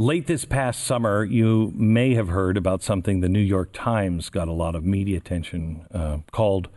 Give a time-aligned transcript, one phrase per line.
[0.00, 4.48] Late this past summer, you may have heard about something the New York Times got
[4.48, 6.68] a lot of media attention uh, called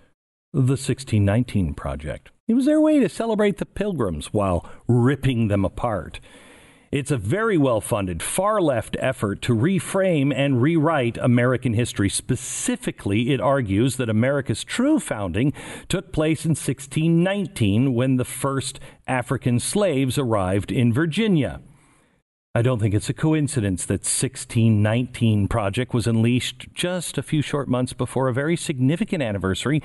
[0.52, 2.32] the 1619 Project.
[2.50, 6.20] It was their way to celebrate the pilgrims while ripping them apart.
[6.92, 12.10] It's a very well funded, far left effort to reframe and rewrite American history.
[12.10, 15.54] Specifically, it argues that America's true founding
[15.88, 21.62] took place in 1619 when the first African slaves arrived in Virginia.
[22.56, 27.68] I don't think it's a coincidence that 1619 Project was unleashed just a few short
[27.68, 29.82] months before a very significant anniversary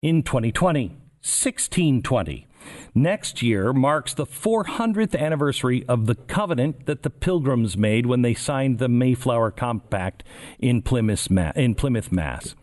[0.00, 2.46] in 2020, 1620.
[2.94, 8.32] Next year marks the 400th anniversary of the covenant that the Pilgrims made when they
[8.32, 10.24] signed the Mayflower Compact
[10.58, 12.54] in Plymouth, in Plymouth, Mass.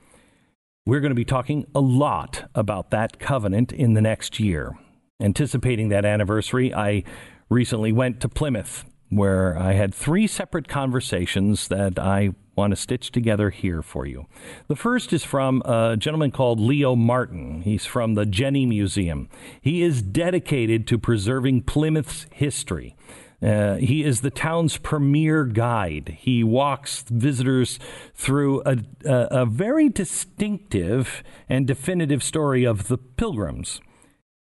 [0.88, 4.76] We're going to be talking a lot about that covenant in the next year.
[5.22, 7.04] Anticipating that anniversary, I
[7.52, 13.12] recently went to Plymouth, where I had three separate conversations that I want to stitch
[13.12, 14.26] together here for you.
[14.68, 17.62] The first is from a gentleman called Leo Martin.
[17.62, 19.30] He's from the Jenney Museum.
[19.62, 22.96] He is dedicated to preserving Plymouth's history.
[23.42, 26.18] Uh, he is the town's premier guide.
[26.20, 27.80] He walks visitors
[28.14, 33.82] through a, a, a very distinctive and definitive story of the Pilgrims.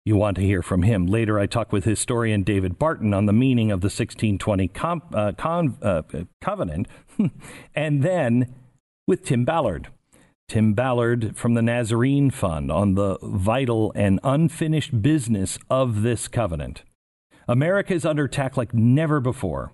[0.06, 1.06] You want to hear from him.
[1.06, 5.32] Later, I talk with historian David Barton on the meaning of the 1620 com- uh,
[5.36, 6.02] con- uh,
[6.40, 6.86] covenant,
[7.74, 8.54] and then
[9.08, 9.88] with Tim Ballard.
[10.48, 16.84] Tim Ballard from the Nazarene Fund on the vital and unfinished business of this covenant.
[17.48, 19.72] America is under attack like never before.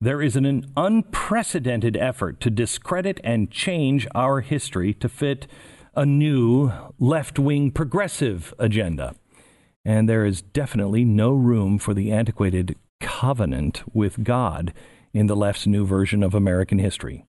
[0.00, 5.48] There is an unprecedented effort to discredit and change our history to fit
[5.96, 9.16] a new left wing progressive agenda
[9.84, 14.72] and there is definitely no room for the antiquated covenant with God
[15.12, 17.24] in the left's new version of American history.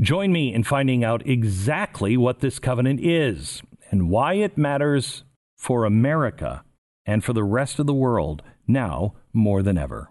[0.00, 5.24] Join me in finding out exactly what this covenant is and why it matters
[5.56, 6.64] for America
[7.06, 10.10] and for the rest of the world now more than ever.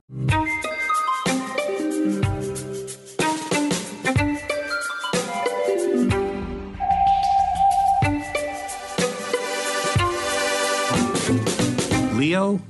[12.52, 12.62] Leo,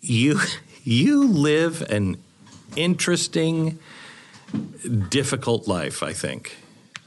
[0.00, 0.40] you
[0.84, 2.16] you live an
[2.76, 3.78] interesting,
[5.08, 6.02] difficult life.
[6.02, 6.56] I think.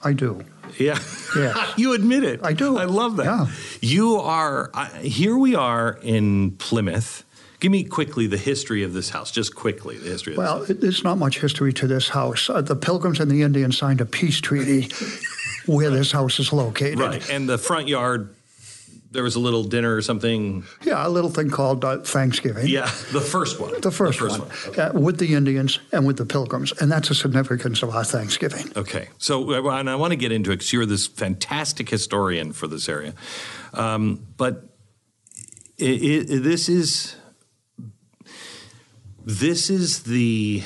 [0.03, 0.43] I do.
[0.77, 0.99] Yeah.
[1.35, 1.71] Yeah.
[1.77, 2.39] you admit it.
[2.43, 2.77] I do.
[2.77, 3.25] I love that.
[3.25, 3.47] Yeah.
[3.81, 5.37] You are here.
[5.37, 7.23] We are in Plymouth.
[7.59, 9.31] Give me quickly the history of this house.
[9.31, 10.33] Just quickly the history.
[10.33, 10.69] of Well, this house.
[10.69, 12.49] Well, there's not much history to this house.
[12.49, 14.89] Uh, the Pilgrims and the Indians signed a peace treaty
[15.65, 16.99] where this house is located.
[16.99, 17.29] right.
[17.29, 18.33] And the front yard.
[19.11, 20.63] There was a little dinner or something.
[20.83, 22.67] Yeah, a little thing called uh, Thanksgiving.
[22.67, 23.81] Yeah, the first one.
[23.81, 24.41] The first, one,
[24.77, 28.71] uh, with the Indians and with the Pilgrims, and that's the significance of our Thanksgiving.
[28.77, 32.53] Okay, so uh, and I want to get into it because you're this fantastic historian
[32.53, 33.15] for this area,
[33.73, 34.69] um, but
[35.79, 37.15] it, it, this is
[39.25, 40.63] this is the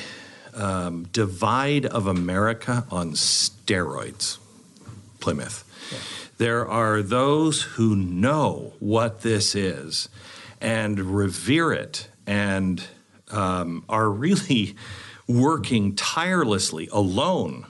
[0.54, 4.38] um, divide of America on steroids,
[5.20, 5.64] Plymouth.
[6.38, 10.08] There are those who know what this is
[10.60, 12.82] and revere it and
[13.30, 14.76] um, are really
[15.28, 17.66] working tirelessly alone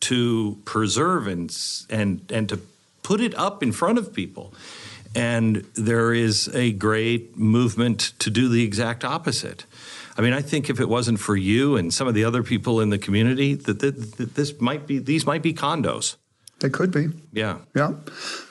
[0.00, 1.56] to preserve and,
[1.90, 2.60] and, and to
[3.02, 4.52] put it up in front of people.
[5.14, 9.64] And there is a great movement to do the exact opposite.
[10.16, 12.80] I mean, I think if it wasn't for you and some of the other people
[12.80, 16.16] in the community, that, that, that this might be these might be condos.
[16.60, 17.92] They could be, Yeah, yeah.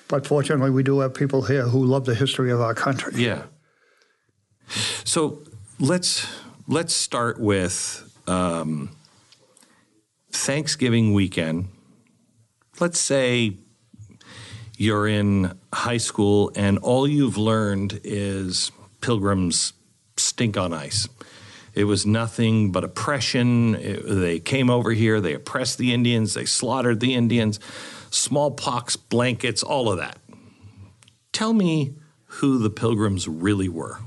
[0.07, 3.13] But fortunately, we do have people here who love the history of our country.
[3.21, 3.43] yeah.
[5.03, 5.39] So
[5.79, 6.25] let's
[6.67, 8.89] let's start with um,
[10.31, 11.67] Thanksgiving weekend.
[12.79, 13.57] Let's say
[14.77, 19.73] you're in high school and all you've learned is pilgrims
[20.17, 21.07] stink on ice.
[21.73, 23.75] It was nothing but oppression.
[23.75, 27.59] It- they came over here, they oppressed the Indians, they slaughtered the Indians,
[28.09, 30.17] smallpox blankets, all of that.
[31.31, 31.95] Tell me
[32.25, 33.99] who the pilgrims really were.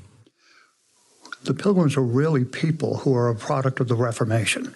[1.45, 4.75] The Pilgrims were really people who are a product of the Reformation.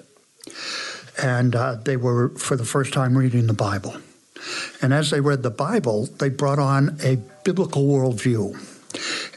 [1.22, 3.96] And uh, they were, for the first time, reading the Bible.
[4.80, 8.58] And as they read the Bible, they brought on a biblical worldview.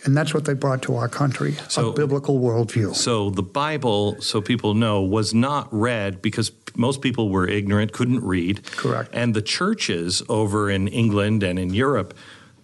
[0.07, 2.95] And that's what they brought to our country So- a biblical worldview.
[2.95, 8.23] So the Bible, so people know, was not read because most people were ignorant, couldn't
[8.23, 8.65] read.
[8.77, 9.09] Correct.
[9.11, 12.13] And the churches over in England and in Europe,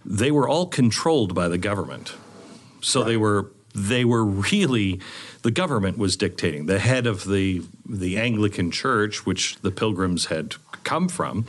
[0.05, 2.13] they were all controlled by the government.
[2.81, 5.01] So they were they were really
[5.41, 6.67] the government was dictating.
[6.67, 11.45] The head of the the Anglican Church, which the Pilgrims had come from,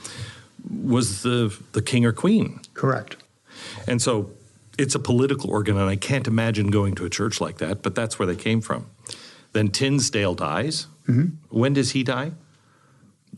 [0.69, 2.61] was the the king or queen.
[2.73, 3.17] Correct.
[3.87, 4.31] And so
[4.79, 7.95] it's a political organ, and I can't imagine going to a church like that, but
[7.95, 8.87] that's where they came from.
[9.53, 10.87] Then Tyndale dies.
[11.49, 12.33] When does he die?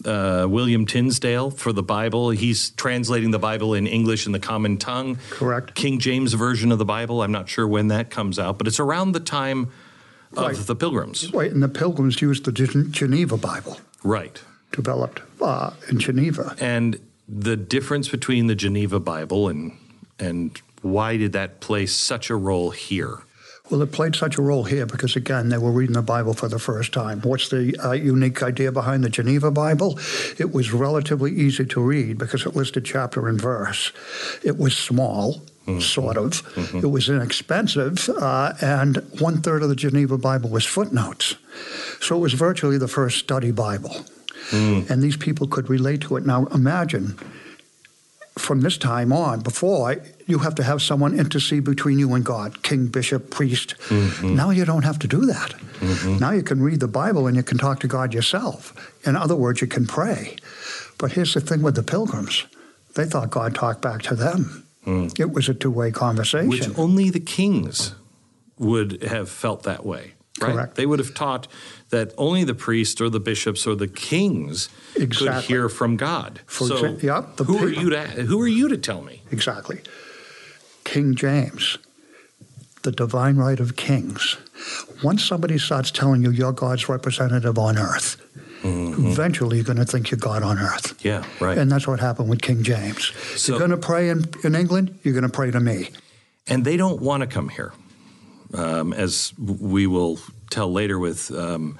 [0.04, 2.30] Uh, William Tyndale for the Bible.
[2.30, 5.18] He's translating the Bible in English in the common tongue.
[5.30, 5.74] Correct.
[5.74, 7.22] King James version of the Bible.
[7.22, 9.70] I'm not sure when that comes out, but it's around the time
[10.36, 10.56] of Right.
[10.56, 11.32] the Pilgrims.
[11.32, 14.40] Right, and the Pilgrims used the Geneva Bible, Right.
[14.72, 16.54] developed uh, in Geneva.
[16.60, 19.72] And the difference between the Geneva Bible and
[20.18, 20.60] and
[20.92, 23.20] why did that play such a role here?
[23.68, 26.46] Well, it played such a role here because, again, they were reading the Bible for
[26.46, 27.20] the first time.
[27.22, 29.98] What's the uh, unique idea behind the Geneva Bible?
[30.38, 33.90] It was relatively easy to read because it listed chapter and verse.
[34.44, 35.42] It was small,
[35.80, 36.42] sort of.
[36.84, 41.34] It was inexpensive, uh, and one third of the Geneva Bible was footnotes.
[42.00, 44.06] So it was virtually the first study Bible.
[44.52, 46.24] And these people could relate to it.
[46.24, 47.18] Now, imagine
[48.38, 52.62] from this time on, before, you have to have someone intercede between you and God,
[52.62, 53.76] king, bishop, priest.
[53.88, 54.34] Mm-hmm.
[54.34, 55.50] Now you don't have to do that.
[55.78, 56.18] Mm-hmm.
[56.18, 58.74] Now you can read the Bible and you can talk to God yourself.
[59.06, 60.36] In other words, you can pray.
[60.98, 62.44] But here's the thing with the pilgrims
[62.94, 64.66] they thought God talked back to them.
[64.86, 65.18] Mm.
[65.20, 66.48] It was a two way conversation.
[66.48, 67.94] Which only the kings
[68.58, 70.12] would have felt that way.
[70.40, 70.52] Right?
[70.52, 70.74] Correct.
[70.74, 71.46] They would have taught
[71.90, 76.40] that only the priests or the bishops or the kings could hear from God.
[76.46, 79.22] For so exa- yep, who are you to who are you to tell me?
[79.30, 79.80] Exactly.
[80.96, 81.76] King James,
[82.82, 84.38] the divine right of kings.
[85.02, 88.16] Once somebody starts telling you you're God's representative on earth,
[88.64, 90.98] eventually you're going to think you're God on earth.
[91.04, 91.58] Yeah, right.
[91.58, 93.12] And that's what happened with King James.
[93.38, 95.90] So- you're going to pray in, in England, you're going to pray to me.
[96.48, 97.74] and they don't want to come here,
[98.54, 100.18] um, as we will
[100.48, 101.76] tell later with um,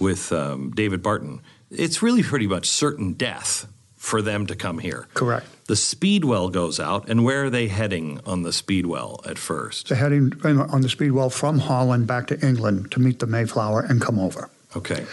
[0.00, 1.40] with um, David Barton.
[1.70, 3.68] It's really pretty much certain death
[4.06, 5.08] for them to come here.
[5.14, 5.46] Correct.
[5.66, 9.88] The speedwell goes out, and where are they heading on the speedwell at first?
[9.88, 14.00] They're heading on the speedwell from Holland back to England to meet the Mayflower and
[14.00, 14.48] come over.
[14.76, 15.04] Okay,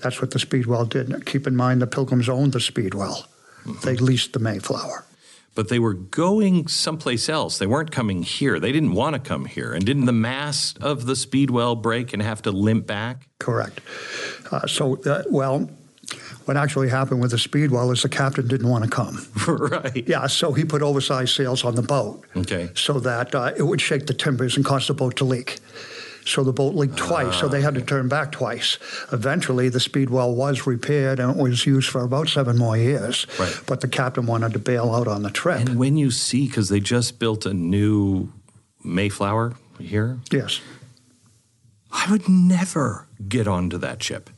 [0.00, 1.26] That's what the speedwell did.
[1.26, 3.26] Keep in mind the Pilgrims owned the speedwell.
[3.84, 5.04] They leased the Mayflower.
[5.54, 7.58] but they were going someplace else.
[7.58, 8.58] They weren't coming here.
[8.60, 9.74] They didn't want to come here.
[9.74, 13.28] And didn't the mast of the speedwell break and have to limp back?
[13.40, 13.80] Correct.
[14.50, 15.68] Uh, so, uh, well,
[16.48, 19.18] what actually happened with the speedwell is the captain didn't want to come.
[19.46, 20.08] right.
[20.08, 22.70] Yeah, so he put oversized sails on the boat Okay.
[22.74, 25.58] so that uh, it would shake the timbers and cause the boat to leak.
[26.24, 28.78] So the boat leaked twice, so they had to turn back twice.
[29.12, 33.26] Eventually, the speedwell was repaired and it was used for about seven more years.
[33.38, 33.54] Right.
[33.66, 35.58] But the captain wanted to bail out on the trip.
[35.60, 38.32] And when you see, because they just built a new
[38.84, 40.60] Mayflower here, yes.
[41.92, 44.30] I would never get onto that ship.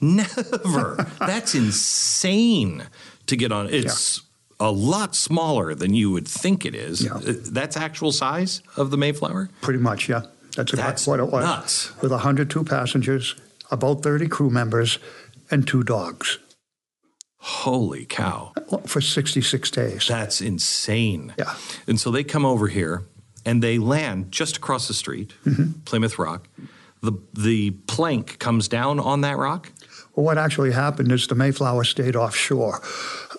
[0.00, 1.06] Never.
[1.20, 2.84] That's insane
[3.26, 3.68] to get on.
[3.72, 4.22] It's
[4.58, 7.04] a lot smaller than you would think it is.
[7.04, 7.14] Yeah.
[7.14, 9.50] Uh, That's actual size of the Mayflower?
[9.62, 10.22] Pretty much, yeah.
[10.56, 11.44] That's about That's what it was.
[11.44, 12.02] nuts.
[12.02, 13.36] With 102 passengers,
[13.70, 14.98] about 30 crew members,
[15.50, 16.38] and two dogs
[17.42, 18.52] Holy cow.
[18.86, 20.06] for 66 days.
[20.06, 21.32] That's insane.
[21.38, 21.54] Yeah.
[21.86, 23.04] And so they come over here
[23.46, 25.80] and they land just across the street, Mm-hmm.
[25.86, 26.48] Plymouth Rock.
[27.02, 29.72] The, the plank comes down on that rock.
[30.14, 32.80] Well, what actually happened is the Mayflower stayed offshore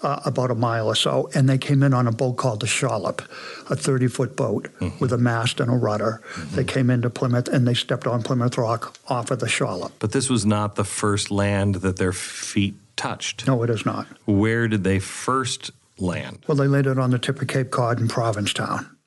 [0.04, 2.68] uh, about a mile or so, and they came in on a boat called the
[2.68, 3.22] Shallop,
[3.70, 6.22] a 30 foot boat with a mast and a rudder.
[6.54, 9.92] They came into Plymouth and they stepped on Plymouth Rock off of the Shallop.
[10.00, 13.48] But this was not the first land that their feet touched.
[13.48, 14.08] No, it is not.
[14.26, 16.44] Where did they first land?
[16.48, 18.98] Well, they landed on the tip of Cape Cod in Provincetown.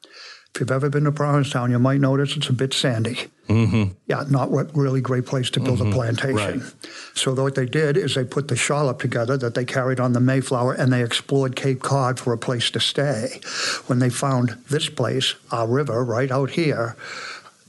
[0.55, 3.27] If you've ever been to Provincetown, you might notice it's a bit sandy.
[3.49, 3.95] Mm-hmm.
[4.07, 6.61] Yeah, not a really great place to build a plantation.
[6.61, 6.73] Right.
[7.15, 10.21] So what they did is they put the shallop together that they carried on the
[10.21, 13.41] Mayflower, and they explored Cape Cod for a place to stay.
[13.89, 16.95] When they found this place, our river, right out here,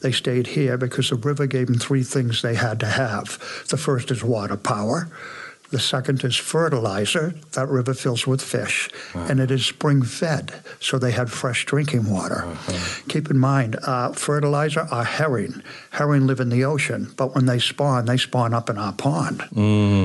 [0.01, 3.39] they stayed here because the river gave them three things they had to have.
[3.69, 5.09] The first is water power.
[5.75, 7.35] The second is fertilizer.
[7.51, 12.09] That river fills with fish, and it is spring fed, so they had fresh drinking
[12.09, 12.47] water.
[13.09, 15.61] Keep in mind, uh, fertilizer are herring.
[15.91, 19.43] Herring live in the ocean, but when they spawn, they spawn up in our pond.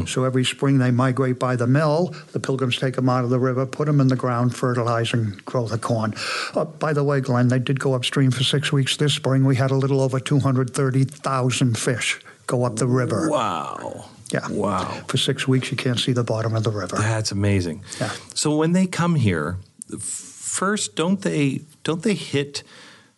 [0.09, 2.17] So every spring they migrate by the mill.
[2.33, 5.45] The pilgrims take them out of the river, put them in the ground, fertilize, and
[5.45, 6.15] grow the corn.
[6.53, 9.45] Uh, by the way, Glenn, they did go upstream for six weeks this spring.
[9.45, 13.31] We had a little over 230,000 fish go up the river.
[13.31, 14.07] Wow.
[14.33, 14.49] Yeah.
[14.49, 15.03] Wow.
[15.09, 16.97] For six weeks, you can't see the bottom of the river.
[16.97, 17.85] That's amazing.
[18.01, 18.13] Yeah.
[18.35, 19.59] So when they come here,
[19.99, 22.63] first don't they don't they hit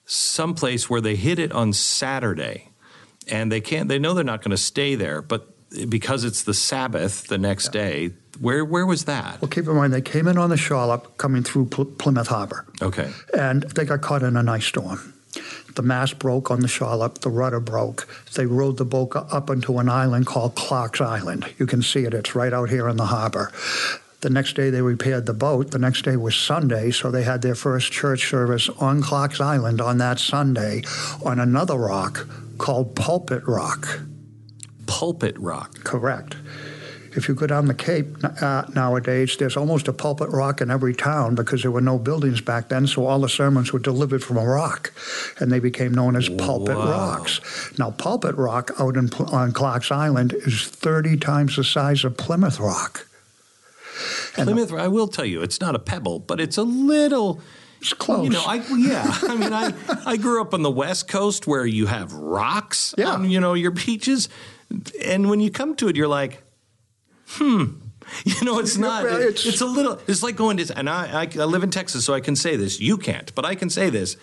[0.05, 2.71] someplace where they hit it on Saturday,
[3.29, 3.89] and they can't.
[3.89, 5.49] They know they're not going to stay there, but
[5.89, 7.83] because it's the Sabbath the next yeah.
[7.83, 8.11] day.
[8.41, 9.41] Where where was that?
[9.41, 12.67] Well, keep in mind they came in on the Shallop coming through Pl- Plymouth Harbor.
[12.81, 13.11] Okay.
[13.37, 15.15] And they got caught in a nice storm.
[15.75, 18.07] The mast broke on the Shallop, the rudder broke.
[18.35, 21.47] They rowed the boat up onto an island called Clark's Island.
[21.59, 23.51] You can see it, it's right out here in the harbor.
[24.21, 25.73] The next day they repaired the boat.
[25.73, 29.81] The next day was Sunday, so they had their first church service on Clark's Island
[29.81, 30.83] on that Sunday
[31.25, 34.01] on another rock called Pulpit Rock.
[34.87, 35.83] Pulpit Rock?
[35.83, 36.37] Correct.
[37.15, 40.95] If you go down the Cape uh, nowadays, there's almost a pulpit rock in every
[40.95, 44.39] town because there were no buildings back then, so all the sermons were delivered from
[44.39, 44.93] a rock,
[45.39, 46.91] and they became known as pulpit wow.
[46.91, 47.41] rocks.
[47.79, 52.59] Now, Pulpit Rock out in, on Clark's Island is 30 times the size of Plymouth
[52.59, 53.07] Rock.
[54.37, 57.41] And Plymouth, the, I will tell you, it's not a pebble, but it's a little.
[57.81, 58.25] It's close.
[58.25, 59.19] You know, I, yeah.
[59.23, 59.73] I mean, I,
[60.07, 63.11] I grew up on the West Coast where you have rocks yeah.
[63.11, 64.29] on, you know, your beaches.
[65.05, 66.43] And when you come to it, you're like,
[67.33, 67.65] hmm.
[68.25, 69.07] You know, it's not.
[69.07, 69.99] it's, it's, a little.
[70.07, 70.79] It's like going to.
[70.79, 72.81] And I, I, I live in Texas, so I can say this.
[72.81, 74.17] You can't, but I can say this.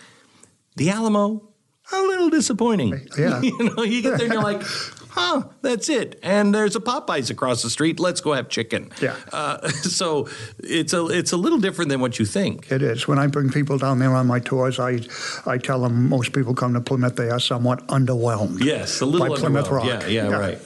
[0.76, 1.48] The Alamo,
[1.92, 3.08] a little disappointing.
[3.18, 3.40] Yeah.
[3.42, 4.62] you know, you get there and you're like,
[5.10, 6.18] huh, that's it.
[6.22, 8.00] And there's a Popeyes across the street.
[8.00, 8.90] Let's go have chicken.
[9.00, 9.16] Yeah.
[9.32, 12.70] Uh, so it's a it's a little different than what you think.
[12.70, 13.06] It is.
[13.06, 15.00] When I bring people down there on my tours, I
[15.46, 18.64] I tell them most people come to Plymouth, they are somewhat underwhelmed.
[18.64, 19.86] Yes, a little by Plymouth Rock.
[19.86, 20.58] Yeah, yeah, yeah, right.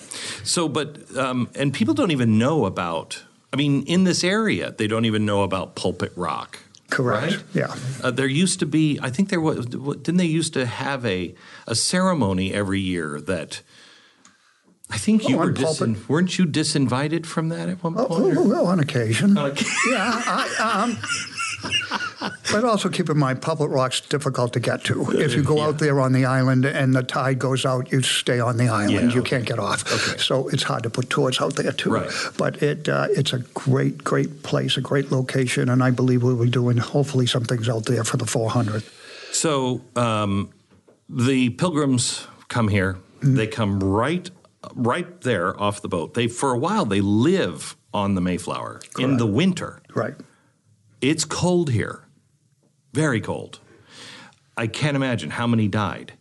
[0.43, 3.23] So, but um, and people don't even know about.
[3.53, 6.59] I mean, in this area, they don't even know about Pulpit Rock.
[6.91, 7.33] Correct.
[7.33, 7.45] Right?
[7.55, 7.75] Yeah.
[8.03, 8.99] Uh, there used to be.
[9.01, 9.67] I think there was.
[9.67, 11.35] Didn't they used to have a
[11.67, 13.63] a ceremony every year that
[14.95, 18.37] I think oh, you were disin- weren't you disinvited from that at one point?
[18.39, 19.37] Oh, well, on occasion.
[19.37, 19.73] On occasion.
[19.91, 25.11] yeah, I, um, but also keep in mind, Pulpit Rock's difficult to get to.
[25.19, 25.65] If you go yeah.
[25.65, 28.93] out there on the island and the tide goes out, you stay on the island.
[28.93, 29.31] Yeah, you okay.
[29.31, 29.83] can't get off.
[29.83, 30.21] Okay.
[30.21, 31.91] So it's hard to put tours out there too.
[31.91, 32.11] Right.
[32.39, 36.41] But it uh, it's a great, great place, a great location, and I believe we'll
[36.41, 38.85] be doing hopefully some things out there for the 400.
[39.33, 40.51] So um,
[41.09, 42.95] the pilgrims come here.
[42.95, 43.35] Mm-hmm.
[43.35, 44.31] They come right
[44.75, 46.14] right there off the boat.
[46.14, 49.00] They for a while they live on the Mayflower Correct.
[49.00, 49.80] in the winter.
[49.94, 50.14] Right.
[51.00, 52.04] It's cold here.
[52.92, 53.61] Very cold.
[54.56, 56.12] I can't imagine how many died.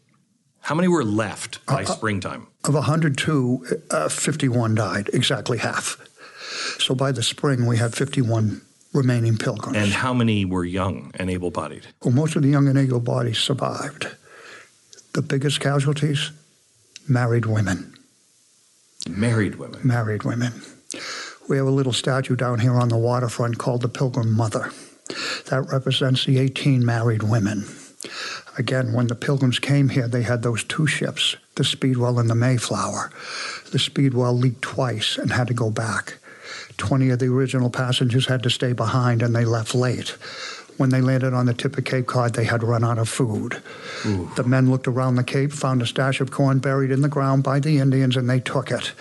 [0.61, 2.47] How many were left by uh, uh springtime?
[2.63, 5.97] Of 102, uh, 51 died, exactly half.
[6.79, 8.61] So by the spring, we had 51
[8.93, 9.77] remaining pilgrims.
[9.77, 11.87] And how many were young and able bodied?
[12.03, 14.07] Well, most of the young and able bodied survived.
[15.13, 16.31] The biggest casualties
[17.07, 17.93] married women.
[19.09, 19.81] Married women.
[19.83, 20.61] Married women.
[21.49, 24.71] We have a little statue down here on the waterfront called the Pilgrim Mother.
[25.49, 27.65] That represents the 18 married women.
[28.57, 32.35] Again, when the Pilgrims came here, they had those two ships, the Speedwell and the
[32.35, 33.11] Mayflower.
[33.71, 36.19] The Speedwell leaked twice and had to go back.
[36.77, 40.15] 20 of the original passengers had to stay behind and they left late.
[40.77, 43.61] When they landed on the tip of Cape Cod, they had run out of food.
[44.05, 44.29] Ooh.
[44.35, 47.43] The men looked around the Cape, found a stash of corn buried in the ground
[47.43, 48.91] by the Indians, and they took it.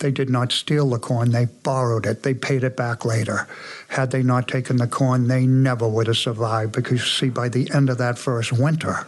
[0.00, 2.22] They did not steal the corn, they borrowed it.
[2.22, 3.48] They paid it back later.
[3.88, 7.70] Had they not taken the corn, they never would have survived because, see, by the
[7.72, 9.06] end of that first winter,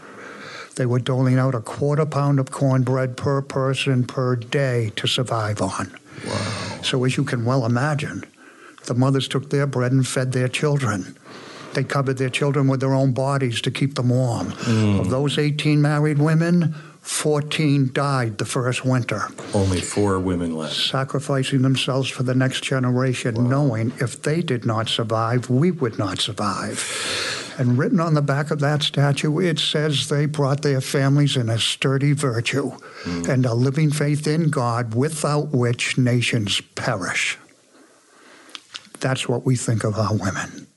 [0.77, 5.61] they were doling out a quarter pound of cornbread per person per day to survive
[5.61, 5.95] on.
[6.27, 6.81] Wow.
[6.83, 8.25] So, as you can well imagine,
[8.85, 11.17] the mothers took their bread and fed their children.
[11.77, 14.53] They covered their children with their own bodies to keep them warm.
[14.53, 14.99] Mm.
[14.99, 19.29] Of those 18 married women, 14 died the first winter.
[19.53, 20.75] Only four women left.
[20.75, 23.51] Sacrificing themselves for the next generation, wow.
[23.51, 27.55] knowing if they did not survive, we would not survive.
[27.59, 31.51] And written on the back of that statue, it says they brought their families in
[31.51, 32.71] a sturdy virtue
[33.05, 33.29] mm.
[33.29, 37.37] and a living faith in God without which nations perish.
[39.01, 40.69] That's what we think of our women.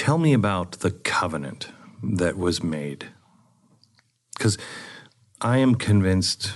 [0.00, 1.68] Tell me about the covenant
[2.02, 3.08] that was made.
[4.32, 4.56] Because
[5.42, 6.54] I am convinced,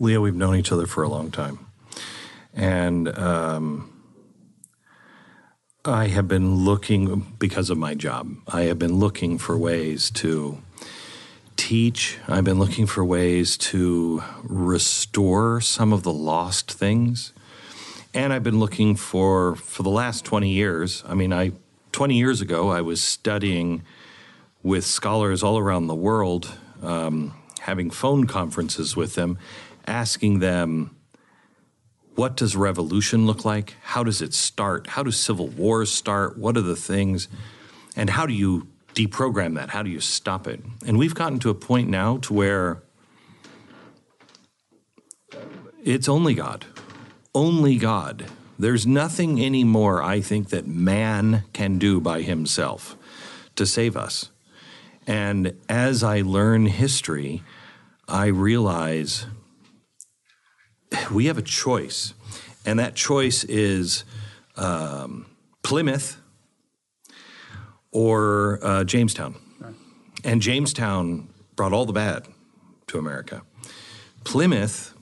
[0.00, 1.60] Leo, we've known each other for a long time.
[2.52, 3.92] And um,
[5.84, 10.60] I have been looking, because of my job, I have been looking for ways to
[11.56, 12.18] teach.
[12.26, 17.32] I've been looking for ways to restore some of the lost things.
[18.12, 21.52] And I've been looking for, for the last 20 years, I mean, I
[21.92, 23.82] 20 years ago, I was studying
[24.62, 29.38] with scholars all around the world, um, having phone conferences with them,
[29.86, 30.96] asking them,
[32.14, 33.76] what does revolution look like?
[33.82, 34.88] How does it start?
[34.88, 36.36] How do civil wars start?
[36.36, 37.28] What are the things?
[37.96, 39.70] And how do you deprogram that?
[39.70, 40.60] How do you stop it?
[40.86, 42.82] And we've gotten to a point now to where
[45.82, 46.66] it's only God.
[47.34, 48.26] Only God.
[48.60, 52.94] There's nothing anymore, I think, that man can do by himself
[53.56, 54.30] to save us.
[55.06, 57.42] And as I learn history,
[58.06, 59.26] I realize
[61.10, 62.12] we have a choice.
[62.66, 64.04] And that choice is
[64.56, 65.24] um,
[65.62, 66.20] Plymouth
[67.92, 69.36] or uh, Jamestown.
[69.58, 69.74] Right.
[70.22, 72.28] And Jamestown brought all the bad
[72.88, 73.40] to America.
[74.24, 74.94] Plymouth,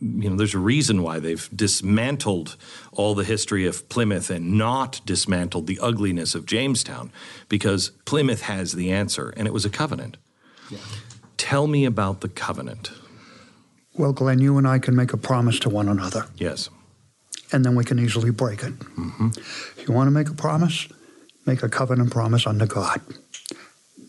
[0.00, 2.56] you know, there's a reason why they've dismantled
[2.92, 7.12] all the history of Plymouth and not dismantled the ugliness of Jamestown
[7.48, 10.16] because Plymouth has the answer, and it was a covenant.
[10.70, 10.78] Yeah.
[11.36, 12.90] Tell me about the covenant.
[13.94, 16.26] Well, Glenn, you and I can make a promise to one another.
[16.36, 16.68] Yes.
[17.52, 18.78] And then we can easily break it.
[18.78, 19.28] Mm-hmm.
[19.86, 20.88] You want to make a promise?
[21.46, 23.00] make a covenant promise unto God.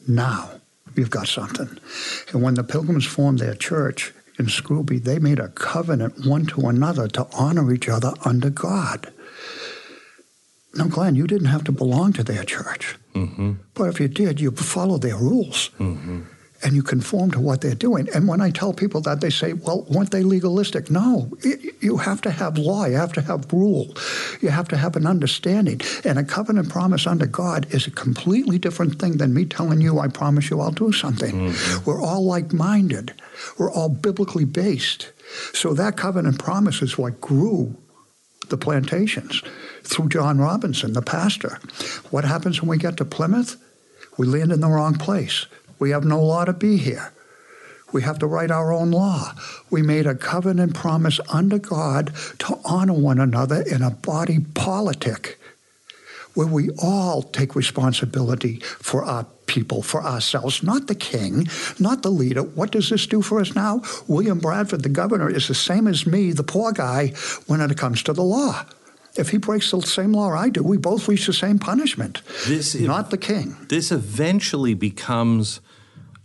[0.07, 0.49] Now
[0.95, 1.79] you've got something.
[2.33, 6.67] And when the Pilgrims formed their church in Scrooby, they made a covenant one to
[6.67, 9.11] another to honor each other under God.
[10.75, 12.97] Now, Glenn, you didn't have to belong to their church.
[13.15, 13.53] Mm-hmm.
[13.73, 15.71] But if you did, you followed their rules.
[15.79, 16.21] Mm-hmm
[16.63, 18.07] and you conform to what they're doing.
[18.13, 20.89] And when I tell people that, they say, well, weren't they legalistic?
[20.89, 21.31] No,
[21.81, 23.95] you have to have law, you have to have rule,
[24.41, 25.81] you have to have an understanding.
[26.03, 29.99] And a covenant promise under God is a completely different thing than me telling you,
[29.99, 31.33] I promise you I'll do something.
[31.51, 31.89] Mm-hmm.
[31.89, 33.13] We're all like minded,
[33.57, 35.11] we're all biblically based.
[35.53, 37.75] So that covenant promise is what grew
[38.49, 39.43] the plantations
[39.83, 41.59] through John Robinson, the pastor.
[42.11, 43.57] What happens when we get to Plymouth?
[44.17, 45.45] We land in the wrong place.
[45.79, 47.11] We have no law to be here.
[47.93, 49.33] We have to write our own law.
[49.69, 55.39] We made a covenant promise under God to honor one another in a body politic
[56.33, 61.47] where we all take responsibility for our people, for ourselves, not the king,
[61.79, 62.43] not the leader.
[62.43, 63.81] What does this do for us now?
[64.07, 67.07] William Bradford, the governor, is the same as me, the poor guy,
[67.47, 68.65] when it comes to the law.
[69.15, 72.21] If he breaks the same law I do, we both reach the same punishment.
[72.45, 73.57] This, not the king.
[73.69, 75.59] This eventually becomes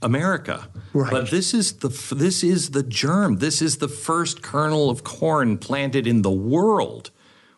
[0.02, 0.68] America.
[0.92, 1.10] Right.
[1.10, 3.38] But this is the this is the germ.
[3.38, 7.10] This is the first kernel of corn planted in the world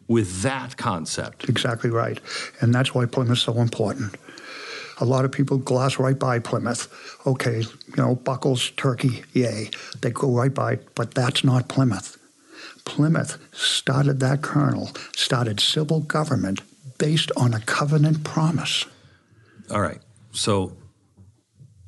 [0.07, 1.49] with that concept.
[1.49, 2.21] Exactly right.
[2.61, 4.15] And that's why Plymouth's so important.
[5.01, 6.89] A lot of people gloss right by Plymouth.
[7.27, 9.71] Okay, you know, Buckles, Turkey, yay.
[10.01, 12.17] They go right by, but that's not Plymouth.
[12.85, 16.61] Plymouth started that kernel, started civil government
[16.99, 18.87] based on a covenant promise.
[19.71, 20.01] All right.
[20.33, 20.77] So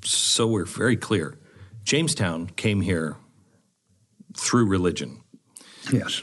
[0.06, 1.38] so we're very clear.
[1.84, 3.16] Jamestown came here
[4.34, 5.20] through religion.
[5.92, 6.22] Yes.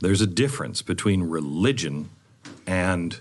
[0.00, 2.10] There's a difference between religion
[2.66, 3.18] and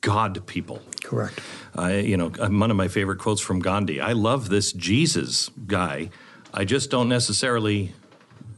[0.00, 0.82] God people.
[1.02, 1.40] Correct.
[1.76, 6.10] Uh, you know, one of my favorite quotes from Gandhi I love this Jesus guy.
[6.52, 7.92] I just don't necessarily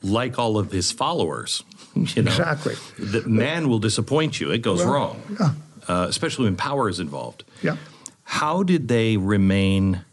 [0.02, 1.62] like all of his followers.
[1.94, 2.74] you know, exactly.
[2.98, 4.50] The man will disappoint you.
[4.50, 5.52] It goes well, wrong, yeah.
[5.88, 7.44] uh, especially when power is involved.
[7.62, 7.76] Yeah.
[8.24, 10.04] How did they remain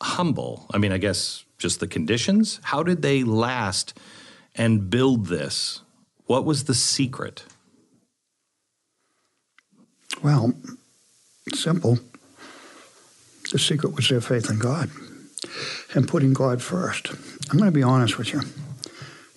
[0.00, 0.66] humble?
[0.72, 2.60] I mean, I guess just the conditions.
[2.64, 3.98] How did they last
[4.54, 5.82] and build this?
[6.26, 7.44] What was the secret?
[10.22, 10.54] Well,
[11.54, 11.98] simple.
[13.52, 14.90] The secret was their faith in God
[15.94, 17.10] and putting God first.
[17.50, 18.42] I'm going to be honest with you.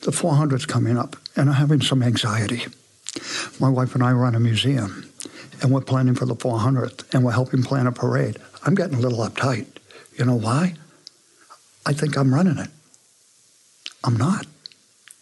[0.02, 2.64] The 400's coming up, and I'm having some anxiety.
[3.60, 5.10] My wife and I run a museum,
[5.62, 8.38] and we're planning for the 400th, and we're helping plan a parade.
[8.64, 9.73] I'm getting a little uptight.
[10.18, 10.76] You know why?
[11.86, 12.70] I think I'm running it.
[14.04, 14.46] I'm not.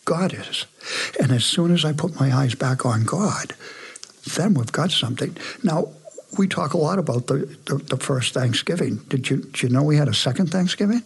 [0.05, 0.65] God is.
[1.19, 3.53] And as soon as I put my eyes back on God,
[4.35, 5.37] then we've got something.
[5.63, 5.89] Now,
[6.37, 8.97] we talk a lot about the, the, the first Thanksgiving.
[9.07, 11.03] Did you, did you know we had a second Thanksgiving?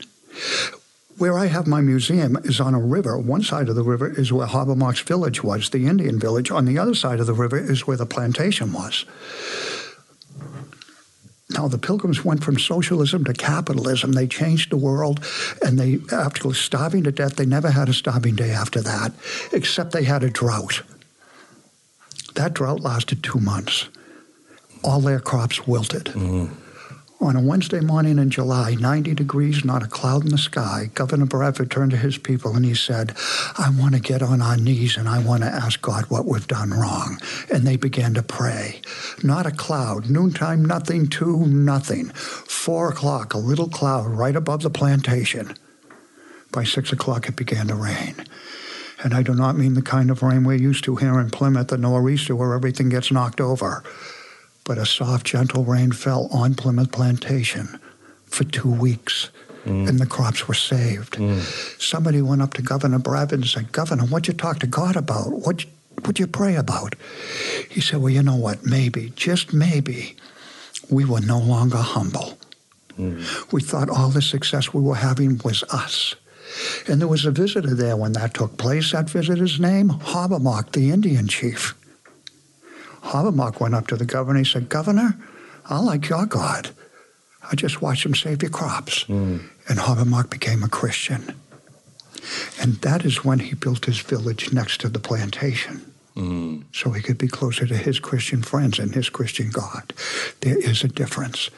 [1.17, 3.17] Where I have my museum is on a river.
[3.17, 6.52] One side of the river is where Hobbamock's village was, the Indian village.
[6.52, 9.06] On the other side of the river is where the plantation was.
[11.56, 14.12] Now, the Pilgrims went from socialism to capitalism.
[14.12, 15.26] They changed the world,
[15.63, 19.13] and they, after starving to death, they never had a starving day after that,
[19.54, 20.82] except they had a drought.
[22.36, 23.88] That drought lasted two months.
[24.84, 26.06] All their crops wilted.
[26.06, 26.64] Mm-hmm.
[27.21, 31.25] On a Wednesday morning in July, 90 degrees, not a cloud in the sky, Governor
[31.25, 33.15] Bradford turned to his people and he said,
[33.58, 36.45] I want to get on our knees and I want to ask God what we've
[36.45, 37.17] done wrong.
[37.51, 38.82] And they began to pray.
[39.23, 40.10] Not a cloud.
[40.10, 41.08] Noontime, nothing.
[41.08, 42.10] Two, nothing.
[42.10, 45.56] Four o'clock, a little cloud right above the plantation.
[46.51, 48.15] By six o'clock, it began to rain.
[49.04, 51.69] And I do not mean the kind of rain we're used to here in Plymouth,
[51.69, 53.84] the nor'easter, where everything gets knocked over.
[54.65, 57.80] But a soft, gentle rain fell on Plymouth Plantation
[58.25, 59.30] for two weeks.
[59.63, 59.88] Mm.
[59.88, 61.13] And the crops were saved.
[61.13, 61.39] Mm.
[61.82, 65.32] Somebody went up to Governor Bradford and said, Governor, what'd you talk to God about?
[65.32, 65.67] What'd,
[66.01, 66.95] what'd you pray about?
[67.69, 68.65] He said, Well, you know what?
[68.65, 70.15] Maybe, just maybe,
[70.89, 72.38] we were no longer humble.
[72.97, 73.51] Mm.
[73.51, 76.15] We thought all the success we were having was us.
[76.88, 78.91] And there was a visitor there when that took place.
[78.91, 81.75] That visitor's name, Hobbamock, the Indian chief.
[83.06, 84.38] Hobbamock went up to the governor.
[84.38, 85.15] And he said, Governor,
[85.65, 86.70] I like your God.
[87.50, 89.04] I just watched him save your crops.
[89.06, 89.48] Mm.
[89.70, 91.36] And Hobbamock became a Christian.
[92.60, 95.94] And that is when he built his village next to the plantation.
[96.15, 96.63] Mm.
[96.74, 99.94] So he could be closer to his Christian friends and his Christian God.
[100.41, 101.52] There is a difference.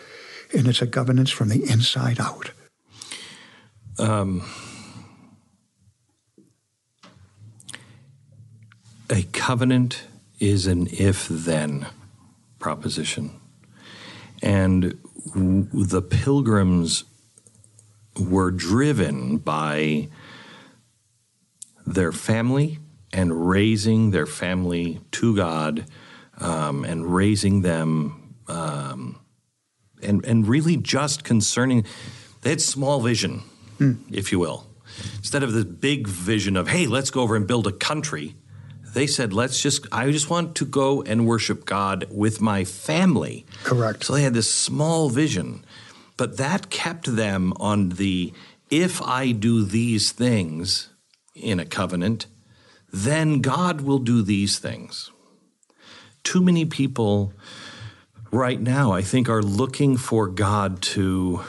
[0.53, 2.51] And it's a governance from the inside out.
[3.99, 4.43] Um,
[9.09, 10.03] a covenant
[10.39, 11.87] is an if then
[12.59, 13.39] proposition.
[14.41, 14.97] And
[15.33, 17.03] the pilgrims
[18.19, 20.09] were driven by
[21.85, 22.79] their family
[23.13, 25.85] and raising their family to God
[26.39, 29.19] um, and raising them um,
[30.01, 31.85] and, and really just concerning,
[32.41, 33.43] they had small vision,
[33.79, 33.97] mm.
[34.11, 34.67] if you will.
[35.17, 38.35] Instead of the big vision of, hey, let's go over and build a country,
[38.93, 43.45] they said, let's just, I just want to go and worship God with my family.
[43.63, 44.03] Correct.
[44.03, 45.65] So they had this small vision,
[46.15, 48.33] but that kept them on the,
[48.69, 50.89] if I do these things
[51.35, 52.27] in a covenant,
[52.91, 55.11] then God will do these things.
[56.23, 57.33] Too many people
[58.31, 61.41] right now, I think, are looking for God to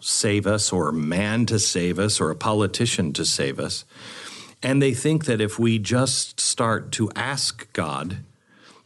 [0.00, 3.84] save us, or man to save us, or a politician to save us.
[4.62, 8.18] And they think that if we just start to ask God,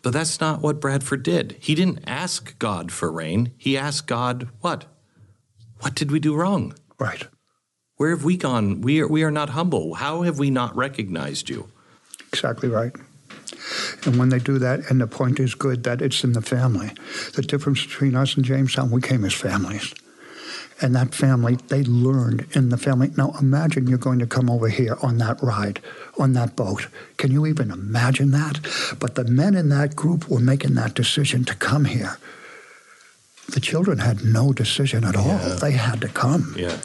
[0.03, 1.57] but that's not what Bradford did.
[1.61, 3.53] He didn't ask God for rain.
[3.57, 4.85] He asked God, what?
[5.81, 6.75] What did we do wrong?
[6.99, 7.27] Right.
[7.97, 8.83] Where have we gone?
[8.83, 9.95] We are, we are not humble.
[9.95, 11.69] How have we not recognized you?
[12.33, 12.93] Exactly right.
[14.05, 16.93] And when they do that, and the point is good that it's in the family.
[17.35, 19.95] The difference between us and Jamestown, we came as families
[20.81, 23.11] and that family, they learned in the family.
[23.17, 25.81] Now imagine you're going to come over here on that ride,
[26.19, 26.89] on that boat.
[27.17, 28.61] Can you even imagine that?
[28.99, 32.19] But the men in that group were making that decision to come here
[33.49, 35.27] the children had no decision at all.
[35.27, 35.59] Yeah.
[35.61, 36.55] They had to come.
[36.57, 36.77] Yeah.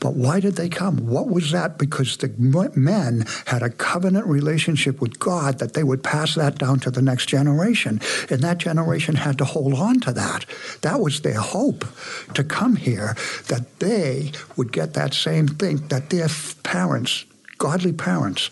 [0.00, 1.06] But why did they come?
[1.06, 1.78] What was that?
[1.78, 2.28] Because the
[2.74, 7.02] men had a covenant relationship with God that they would pass that down to the
[7.02, 8.00] next generation.
[8.30, 10.44] And that generation had to hold on to that.
[10.82, 11.84] That was their hope
[12.34, 13.16] to come here,
[13.48, 16.28] that they would get that same thing, that their
[16.62, 17.24] parents,
[17.58, 18.50] godly parents,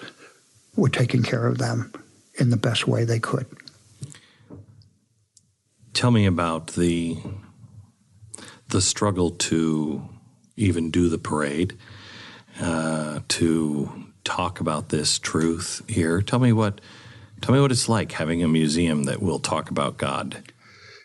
[0.77, 1.93] were taking care of them
[2.35, 3.47] in the best way they could.
[5.95, 7.17] Tell me about the
[8.69, 10.09] the struggle to
[10.57, 11.77] even do the parade,
[12.61, 16.21] uh, to talk about this truth here.
[16.23, 16.81] Tell me what,
[17.41, 20.43] tell me what it's like having a museum that will talk about God.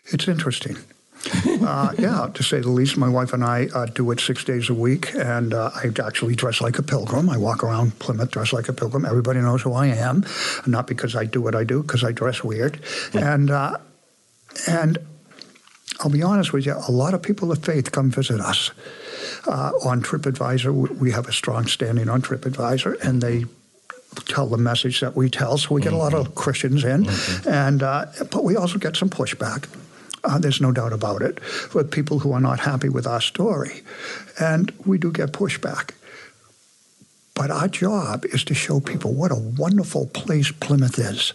[0.05, 0.77] It's interesting.
[1.45, 2.97] uh, yeah, to say the least.
[2.97, 6.33] My wife and I uh, do it six days a week, and uh, I actually
[6.33, 7.29] dress like a pilgrim.
[7.29, 9.05] I walk around Plymouth dressed like a pilgrim.
[9.05, 10.25] Everybody knows who I am,
[10.65, 12.79] not because I do what I do, because I dress weird,
[13.13, 13.77] and uh,
[14.67, 14.97] and
[16.01, 18.71] I'll be honest with you, a lot of people of faith come visit us.
[19.47, 23.45] Uh, on TripAdvisor, we have a strong standing on TripAdvisor, and they
[24.25, 25.57] tell the message that we tell.
[25.57, 25.95] So we get mm-hmm.
[25.95, 26.33] a lot of mm-hmm.
[26.33, 27.49] Christians in, mm-hmm.
[27.49, 29.67] and uh, but we also get some pushback.
[30.23, 31.39] Uh, there's no doubt about it
[31.73, 33.81] with people who are not happy with our story,
[34.39, 35.91] and we do get pushback.
[37.33, 41.33] But our job is to show people what a wonderful place Plymouth is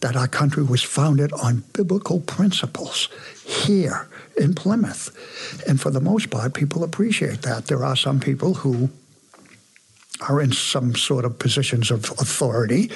[0.00, 3.08] that our country was founded on biblical principles
[3.44, 5.10] here in Plymouth.
[5.68, 7.66] And for the most part, people appreciate that.
[7.66, 8.90] There are some people who
[10.28, 12.90] are in some sort of positions of authority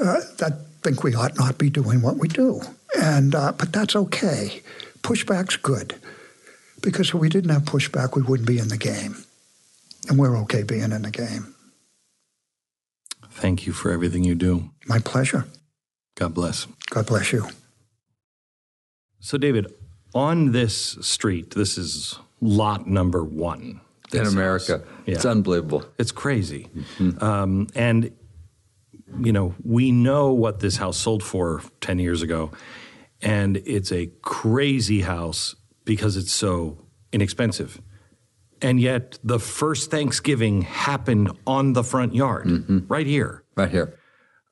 [0.00, 0.52] uh, that
[0.82, 2.60] think we ought not be doing what we do.
[3.00, 4.62] And uh, but that's okay.
[5.02, 5.94] Pushback's good
[6.82, 9.24] because if we didn't have pushback, we wouldn't be in the game,
[10.08, 11.54] and we're okay being in the game.
[13.30, 14.70] Thank you for everything you do.
[14.86, 15.46] My pleasure.
[16.14, 16.66] God bless.
[16.90, 17.46] God bless you.
[19.20, 19.72] So, David,
[20.14, 23.80] on this street, this is lot number one
[24.12, 24.82] in America.
[25.06, 25.14] Yeah.
[25.14, 25.84] It's unbelievable.
[25.98, 26.68] It's crazy.
[26.98, 27.24] Mm-hmm.
[27.24, 28.10] Um, and,
[29.20, 32.50] you know, we know what this house sold for 10 years ago.
[33.20, 36.78] And it's a crazy house because it's so
[37.12, 37.80] inexpensive.
[38.60, 42.78] And yet, the first Thanksgiving happened on the front yard, mm-hmm.
[42.86, 43.42] right here.
[43.56, 43.98] Right here.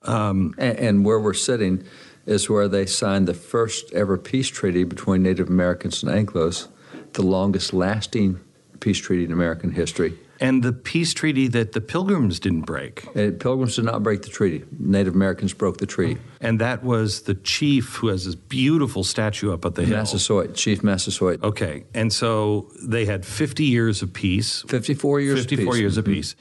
[0.03, 1.83] Um, and, and where we're sitting
[2.25, 6.67] is where they signed the first ever peace treaty between Native Americans and Anglos,
[7.13, 8.39] the longest lasting
[8.79, 10.17] peace treaty in American history.
[10.39, 13.05] And the peace treaty that the Pilgrims didn't break.
[13.15, 14.65] And Pilgrims did not break the treaty.
[14.79, 16.19] Native Americans broke the treaty.
[16.41, 19.97] And that was the chief who has this beautiful statue up at the hill.
[19.97, 21.43] Massasoit, Chief Massasoit.
[21.43, 21.83] Okay.
[21.93, 24.63] And so they had 50 years of peace.
[24.67, 25.79] 54 years 54 of peace.
[25.79, 26.35] years of peace.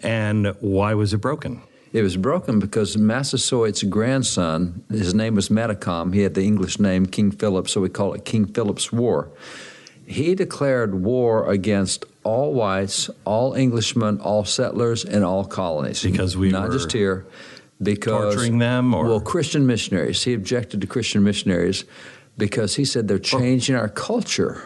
[0.00, 1.60] And why was it broken?
[1.92, 6.14] It was broken because Massasoit's grandson, his name was Metacom.
[6.14, 9.30] He had the English name King Philip, so we call it King Philip's War.
[10.06, 16.02] He declared war against all whites, all Englishmen, all settlers, and all colonies.
[16.02, 17.26] Because we not were just here,
[17.82, 20.22] because torturing them, or well, Christian missionaries.
[20.22, 21.84] He objected to Christian missionaries
[22.36, 24.62] because he said they're changing our culture.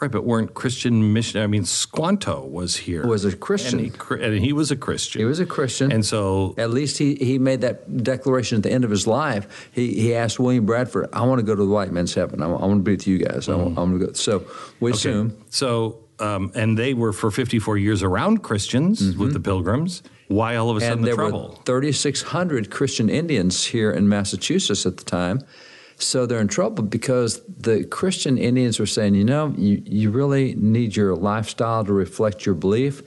[0.00, 1.40] Right, but weren't Christian mission?
[1.42, 3.06] I mean, Squanto was here.
[3.06, 3.78] Was a Christian.
[3.78, 5.20] and he, and he was a Christian.
[5.20, 8.70] He was a Christian, and so At least he, he made that declaration at the
[8.70, 9.70] end of his life.
[9.72, 12.42] He, he asked William Bradford, I want to go to the white man's heaven.
[12.42, 13.48] I, want to be with you guys.
[13.48, 14.12] I, want, I want to go.
[14.12, 14.46] So
[14.80, 15.36] we assume.
[15.50, 20.02] So, um, and they were for 54 years around Christians with the Pilgrims.
[20.28, 21.04] Why all of a sudden Mm-hmm.
[21.04, 21.48] And the there trouble?
[21.50, 25.40] were 3,600 Christian Indians here in Massachusetts at the time.
[25.98, 30.54] So they're in trouble because the Christian Indians were saying, you know, you, you really
[30.54, 33.02] need your lifestyle to reflect your belief.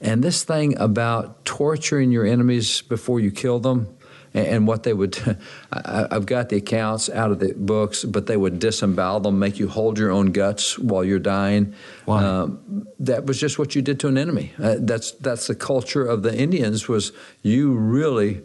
[0.00, 3.98] And this thing about torturing your enemies before you kill them,
[4.34, 5.18] and, what they would,
[5.72, 9.58] I, I've got the accounts out of the books, but they would disembowel them, make
[9.58, 11.74] you hold your own guts while you're dying.
[12.04, 12.22] Why?
[12.22, 14.52] Um, that was just what you did to an enemy.
[14.62, 16.88] Uh, that's that's the culture of the Indians.
[16.88, 18.42] Was you really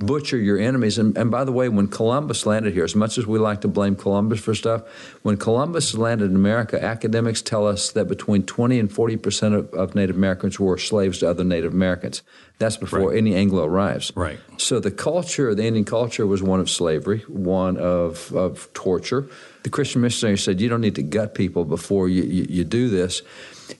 [0.00, 0.98] butcher your enemies.
[0.98, 3.68] And, and by the way, when Columbus landed here, as much as we like to
[3.68, 4.82] blame Columbus for stuff,
[5.22, 9.72] when Columbus landed in America, academics tell us that between 20 and 40 percent of,
[9.74, 12.22] of Native Americans were slaves to other Native Americans.
[12.58, 13.18] That's before Right.
[13.18, 14.12] any Anglo arrives.
[14.14, 14.38] Right.
[14.58, 19.28] So the culture, the Indian culture, was one of slavery, one of, of torture.
[19.62, 22.88] The Christian missionary said, "You don't need to gut people before you, you, you do
[22.88, 23.22] this,"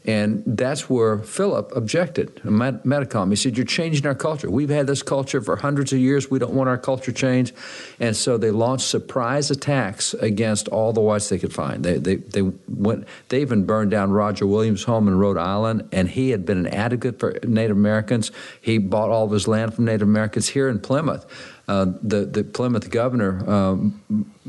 [0.07, 2.37] and that's where Philip objected.
[2.45, 4.51] Metacom, he said, "You're changing our culture.
[4.51, 6.31] We've had this culture for hundreds of years.
[6.31, 7.55] We don't want our culture changed,"
[7.99, 11.85] and so they launched surprise attacks against all the whites they could find.
[11.85, 13.07] They they they went.
[13.29, 16.69] They even burned down Roger Williams' home in Rhode Island, and he had been an
[16.69, 18.33] advocate for Native Americans.
[18.61, 21.27] He bought all of his land from Native Americans here in Plymouth.
[21.69, 24.03] Uh, the, the Plymouth governor um,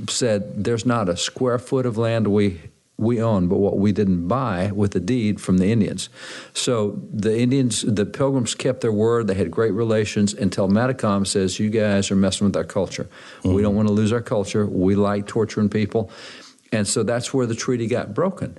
[0.09, 2.59] said there's not a square foot of land we
[3.01, 6.09] we own, but what we didn't buy with the deed from the Indians.
[6.53, 9.27] So the Indians, the Pilgrims kept their word.
[9.27, 13.09] They had great relations until Metacom says, "You guys are messing with our culture.
[13.43, 13.63] We mm-hmm.
[13.63, 14.65] don't want to lose our culture.
[14.65, 16.11] We like torturing people,"
[16.71, 18.57] and so that's where the treaty got broken.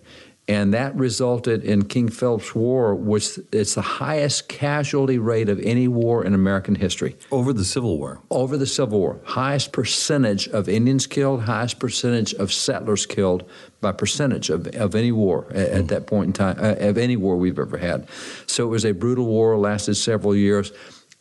[0.48, 5.86] And that resulted in King Philip's War, which it's the highest casualty rate of any
[5.86, 8.20] war in American history Over the Civil War.
[8.28, 13.48] over the Civil War, highest percentage of Indians killed, highest percentage of settlers killed
[13.80, 17.16] by percentage of, of any war at, at that point in time, uh, of any
[17.16, 18.08] war we've ever had.
[18.46, 20.72] So it was a brutal war, lasted several years,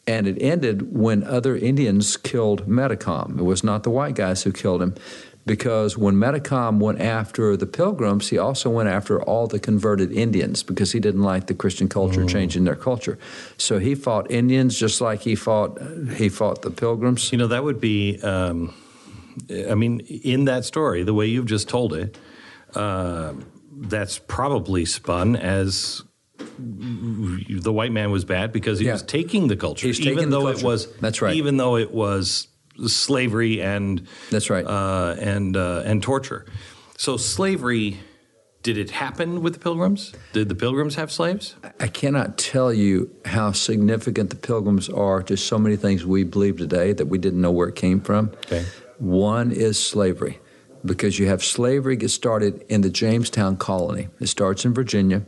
[0.08, 3.40] and it ended when other Indians killed Metacom.
[3.40, 4.96] It was not the white guys who killed him.
[5.46, 10.62] Because when Metacom went after the Pilgrims, he also went after all the converted Indians
[10.62, 13.18] because he didn't like the Christian culture changing their culture.
[13.58, 15.80] So he fought Indians just like he fought
[16.16, 17.32] he fought the Pilgrims.
[17.32, 18.72] You know, that would be, um,
[19.68, 22.18] I mean, in that story, the way you've just told it,
[22.76, 23.34] uh,
[23.74, 26.04] that's probably spun as
[26.60, 28.94] the white man was bad because he Yeah.
[28.94, 30.60] was taking the culture, even the though culture.
[30.60, 30.88] it was.
[31.02, 31.36] That's right.
[31.36, 32.48] Even though it was
[32.88, 34.66] slavery and That's right.
[34.66, 36.46] uh, and uh, and torture.
[36.98, 38.00] So slavery.
[38.64, 40.14] Did it happen with the Pilgrims?
[40.34, 41.56] Did the Pilgrims have slaves?
[41.80, 46.58] I cannot tell you how significant the Pilgrims are to so many things we believe
[46.58, 48.30] today that we didn't know where it came from.
[48.46, 48.64] Okay.
[49.00, 50.40] One is slavery,
[50.86, 54.10] because you have slavery get started in the Jamestown colony.
[54.20, 55.24] It starts in Virginia.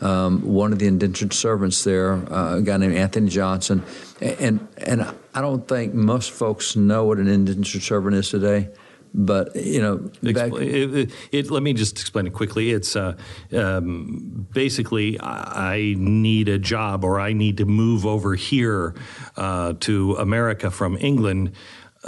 [0.00, 3.82] Um, one of the indentured servants there, uh, a guy named Anthony Johnson,
[4.20, 5.02] and and
[5.34, 8.68] I don't think most folks know what an indentured servant is today.
[9.16, 12.70] But you know, back, it, it, it- let me just explain it quickly.
[12.72, 13.14] It's uh,
[13.56, 18.94] um, basically I I need a job or I need to move over here
[19.36, 21.52] uh, to America from England.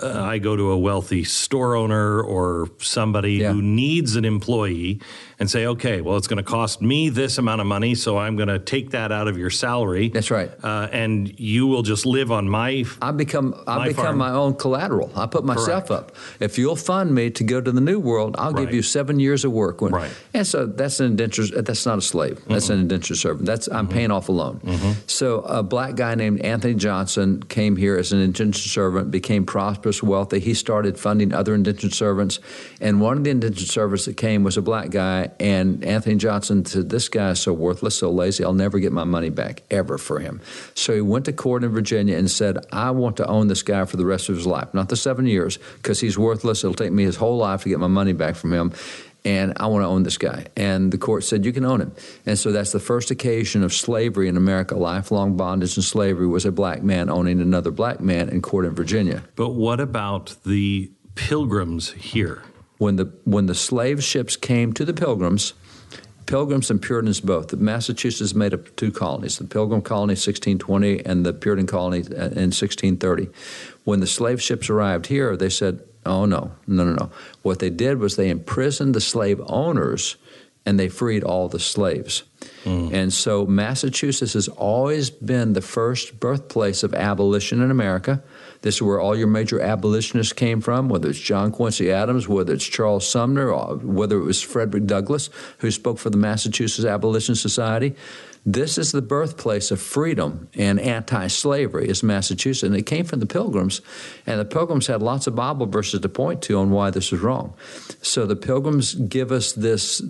[0.02, 3.52] Uh, I go to a wealthy store owner or somebody Yeah.
[3.52, 5.00] who needs an employee,
[5.38, 8.36] and say, okay, well, it's going to cost me this amount of money, so I'm
[8.36, 10.08] going to take that out of your salary.
[10.08, 10.50] That's right.
[10.64, 12.84] Uh, and you will just live on my.
[13.02, 14.18] I become I My become farm.
[14.18, 15.10] my own collateral.
[15.14, 15.90] I put myself Correct.
[15.90, 16.16] up.
[16.40, 18.64] If you'll fund me to go to the new world, I'll Right.
[18.66, 19.82] give you seven years of work.
[19.82, 20.10] When, Right.
[20.32, 21.50] And so that's an indentured.
[21.66, 22.40] That's not a slave.
[22.46, 23.44] That's an indentured servant.
[23.46, 24.60] That's I'm paying off a loan.
[25.06, 30.02] So a black guy named Anthony Johnson came here as an indentured servant, became prosperous,
[30.02, 30.40] wealthy.
[30.40, 32.38] He started funding other indentured servants,
[32.80, 35.25] and one of the indentured servants that came was a black guy.
[35.40, 38.44] And Anthony Johnson said, "This guy is so worthless, so lazy.
[38.44, 40.40] I'll never get my money back ever for him."
[40.74, 43.84] So he went to court in Virginia and said, "I want to own this guy
[43.84, 46.64] for the rest of his life, not the seven years, because he's worthless.
[46.64, 48.72] It'll take me his whole life to get my money back from him."
[49.26, 50.46] And I want to own this guy.
[50.56, 51.92] And the court said, You can own him.
[52.26, 54.76] And so that's the first occasion of slavery in America.
[54.76, 58.76] Lifelong bondage and slavery was a black man owning another black man in court in
[58.76, 59.24] Virginia.
[59.34, 62.44] But what about the pilgrims here?
[62.78, 65.54] When the when the slave ships came to the pilgrims,
[66.26, 67.54] Pilgrims and Puritans both.
[67.54, 72.52] Massachusetts made up two colonies: the Pilgrim Colony, 1620, and the Puritan Colony uh, in
[72.52, 73.28] 1630.
[73.84, 77.10] When the slave ships arrived here, they said, "Oh no, no, no, no!"
[77.42, 80.16] What they did was they imprisoned the slave owners,
[80.64, 82.24] and they freed all the slaves.
[82.66, 82.92] Mm.
[82.92, 88.22] And so Massachusetts has always been the first birthplace of abolition in America.
[88.62, 92.52] This is where all your major abolitionists came from, whether it's John Quincy Adams, whether
[92.52, 97.94] it's Charles Sumner, whether it was Frederick Douglass, who spoke for the Massachusetts Abolition Society.
[98.44, 103.26] This is the birthplace of freedom and anti-slavery is Massachusetts, and it came from the
[103.26, 103.80] Pilgrims,
[104.26, 107.20] and the Pilgrims had lots of Bible verses to point to on why this was
[107.20, 107.54] wrong.
[108.02, 110.02] So the Pilgrims give us this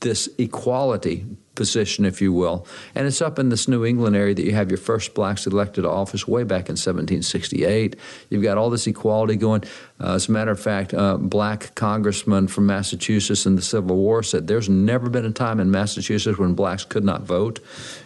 [0.00, 1.26] this equality
[1.58, 2.66] position, if you will.
[2.94, 5.84] And it's up in this New England area that you have your first blacks elected
[5.84, 7.96] to office way back in 1768.
[8.30, 9.64] You've got all this equality going.
[10.00, 14.22] Uh, as a matter of fact, uh, black congressman from Massachusetts in the Civil War
[14.22, 17.58] said there's never been a time in Massachusetts when blacks could not vote.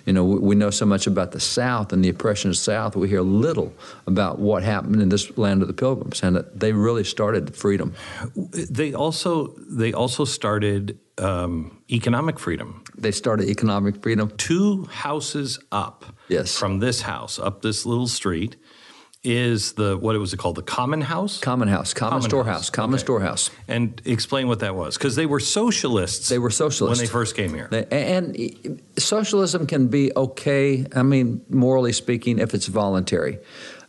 [0.07, 2.63] You know, we, we know so much about the South and the oppression of the
[2.63, 2.97] South.
[2.97, 3.73] We hear little
[4.07, 7.95] about what happened in this land of the Pilgrims, and that they really started freedom.
[8.35, 12.83] They also they also started um, economic freedom.
[12.97, 14.31] They started economic freedom.
[14.37, 16.57] Two houses up Yes.
[16.57, 18.57] from this house, up this little street,
[19.25, 20.57] is the what was it called?
[20.57, 21.39] The common house?
[21.39, 23.05] Common house, common, Common storehouse, house, common okay.
[23.05, 23.51] storehouse.
[23.69, 24.99] And explain what that was.
[24.99, 26.29] Because they were socialists.
[26.29, 27.69] They were socialists when they first came here.
[27.71, 30.87] They- And socialism can be okay.
[30.97, 33.39] I mean, morally speaking, if it's voluntary.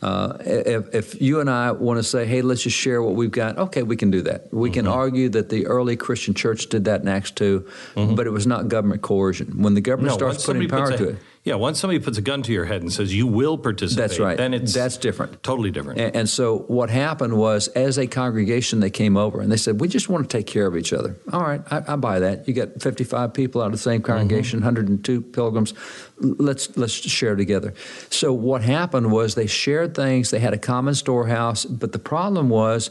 [0.04, 3.32] Uh, if, if you and I want to say, "Hey, let's just share what we've
[3.32, 4.54] got," okay, we can do that.
[4.54, 4.94] We can Mm-hmm.
[5.04, 8.68] argue that the early Christian church did that in Acts two, but it was not
[8.68, 9.62] government coercion.
[9.64, 10.26] When the government Mm-hmm.
[10.26, 12.64] no, starts putting power a, to it, Yeah, once somebody puts a gun to your
[12.64, 14.38] head and says you will participate, That's right.
[14.38, 15.44] Then it's That's different.
[15.44, 16.00] Totally different.
[16.00, 19.82] And, and so what happened was, as a congregation, they came over and they said,
[19.82, 22.48] "We just want to take care of each other." All right, I, I buy that.
[22.48, 24.12] You got 55 people out of the same mm-hmm.
[24.14, 25.74] congregation, 102 pilgrims.
[26.20, 27.74] Let's let's share together.
[28.10, 30.32] So what happened was they shared things.
[30.32, 32.90] They had a common storehouse, but the problem was.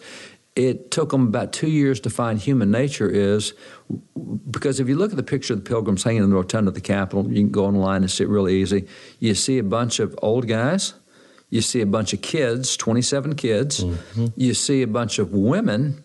[0.55, 3.55] It took them about two years to find human nature is
[4.51, 6.75] because if you look at the picture of the pilgrims hanging in the rotunda of
[6.75, 8.87] the Capitol, you can go online and see it really easy.
[9.19, 10.93] You see a bunch of old guys,
[11.49, 13.85] you see a bunch of kids, 27 kids.
[13.85, 14.27] Mm-hmm.
[14.37, 16.05] You see a bunch of women,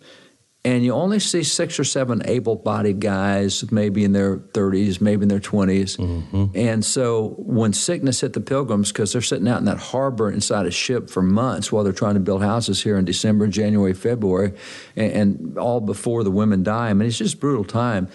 [0.67, 5.23] and you only see six or seven able bodied guys, maybe in their 30s, maybe
[5.23, 5.95] in their 20s.
[5.95, 6.45] Mm-hmm.
[6.56, 10.65] And so when sickness hit the pilgrims, because they're sitting out in that harbor inside
[10.65, 14.51] a ship for months while they're trying to build houses here in December, January, February,
[14.97, 16.89] and, and all before the women die.
[16.89, 18.10] I mean, it's just brutal time.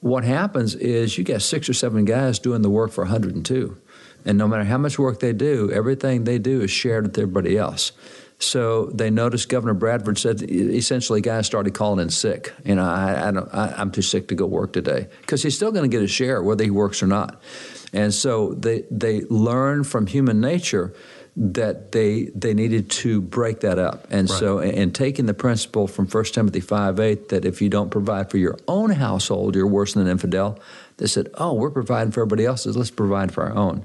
[0.00, 3.76] What happens is you get six or seven guys doing the work for 102.
[4.24, 7.58] And no matter how much work they do, everything they do is shared with everybody
[7.58, 7.92] else.
[8.40, 12.52] So they noticed Governor Bradford said essentially guys started calling in sick.
[12.64, 15.54] You know, I, I don't, I, I'm too sick to go work today because he's
[15.54, 17.40] still going to get a share whether he works or not.
[17.92, 20.94] And so they they learn from human nature
[21.36, 24.06] that they they needed to break that up.
[24.10, 27.90] And so and taking the principle from 1 Timothy 5 8 that if you don't
[27.90, 30.58] provide for your own household, you're worse than an infidel.
[31.00, 32.76] They said, "Oh, we're providing for everybody else's.
[32.76, 33.84] Let's provide for our own."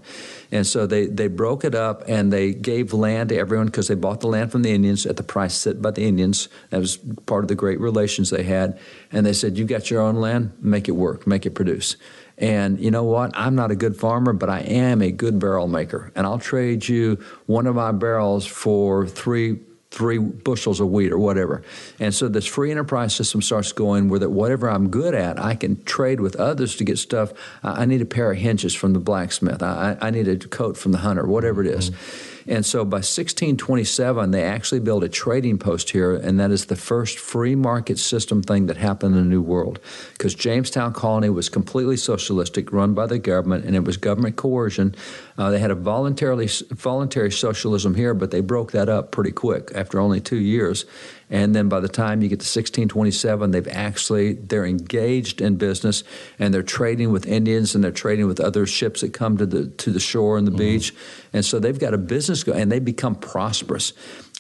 [0.51, 3.95] And so they, they broke it up and they gave land to everyone because they
[3.95, 6.49] bought the land from the Indians at the price set by the Indians.
[6.69, 8.78] That was part of the great relations they had.
[9.12, 11.95] And they said, "You got your own land, make it work, make it produce."
[12.38, 13.32] And you know what?
[13.34, 16.88] I'm not a good farmer, but I am a good barrel maker, and I'll trade
[16.88, 19.60] you one of my barrels for three
[19.95, 21.63] three bushels of wheat or whatever.
[21.99, 25.56] And so this free enterprise system starts going where that whatever I'm good at, I
[25.56, 27.31] can trade with others to get stuff.
[27.63, 29.62] I I need a pair of hinges from the blacksmith.
[29.62, 31.91] I, I I need a coat from the hunter, whatever it is.
[31.91, 32.35] Mm-hmm.
[32.48, 36.75] And so by 1627, they actually built a trading post here, and that is the
[36.75, 39.79] first free market system thing that happened in the New World.
[40.13, 44.93] Because Jamestown Colony was completely socialistic, run by the government, and it was government coercion.
[45.37, 49.71] Uh, they had a voluntarily voluntary socialism here, but they broke that up pretty quick
[49.73, 50.85] after only two years.
[51.30, 56.04] And then by the time you get to 1627, they've actually they're engaged in business
[56.38, 59.67] and they're trading with Indians and they're trading with other ships that come to the
[59.67, 60.60] to the shore and the mm-hmm.
[60.60, 60.94] beach.
[61.34, 63.94] And so they've got a business going and they become prosperous.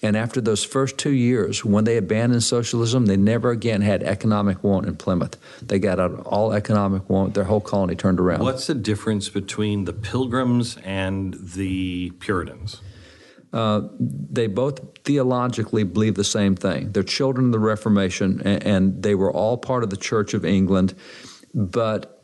[0.03, 4.63] And after those first two years, when they abandoned socialism, they never again had economic
[4.63, 5.37] want in Plymouth.
[5.61, 7.33] They got out of all economic want.
[7.33, 8.41] Their whole colony turned around.
[8.41, 12.81] What's the difference between the Pilgrims and the Puritans?
[13.55, 16.91] Uh, they both theologically believe the same thing.
[16.91, 20.43] They're children of the Reformation, and, and they were all part of the Church of
[20.43, 20.93] England.
[21.53, 22.21] But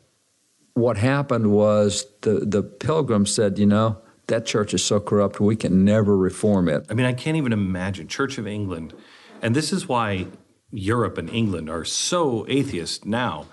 [0.74, 5.56] what happened was the, the pilgrims said, you know, that church is so corrupt, we
[5.56, 6.84] can never reform it.
[6.90, 8.92] I mean, I can't even imagine Church of England,
[9.40, 10.26] and this is why
[10.70, 13.46] Europe and England are so atheist now.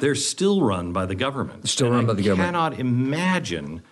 [0.00, 1.68] They're still run by the government.
[1.68, 2.56] Still and run by the government.
[2.56, 3.82] I cannot imagine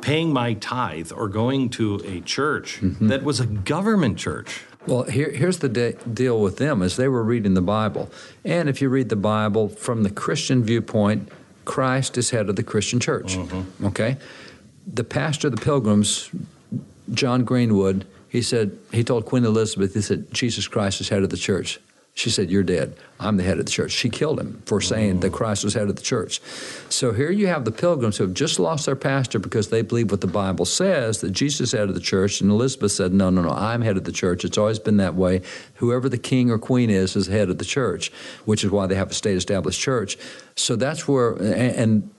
[0.00, 3.08] paying my tithe or going to a church mm-hmm.
[3.08, 4.62] that was a government church.
[4.86, 8.10] Well, here, here's the de- deal with them: is they were reading the Bible,
[8.44, 11.28] and if you read the Bible from the Christian viewpoint,
[11.64, 13.36] Christ is head of the Christian church.
[13.36, 13.86] Mm-hmm.
[13.86, 14.16] Okay,
[14.86, 16.30] the pastor of the Pilgrims,
[17.12, 21.30] John Greenwood, he said he told Queen Elizabeth, he said Jesus Christ is head of
[21.30, 21.80] the church.
[22.18, 22.96] She said, You're dead.
[23.20, 23.92] I'm the head of the church.
[23.92, 26.40] She killed him for saying that Christ was head of the church.
[26.88, 30.10] So here you have the pilgrims who have just lost their pastor because they believe
[30.10, 32.40] what the Bible says that Jesus is head of the church.
[32.40, 34.44] And Elizabeth said, No, no, no, I'm head of the church.
[34.44, 35.42] It's always been that way.
[35.74, 38.10] Whoever the king or queen is, is head of the church,
[38.46, 40.18] which is why they have a state established church.
[40.56, 42.10] So that's where, and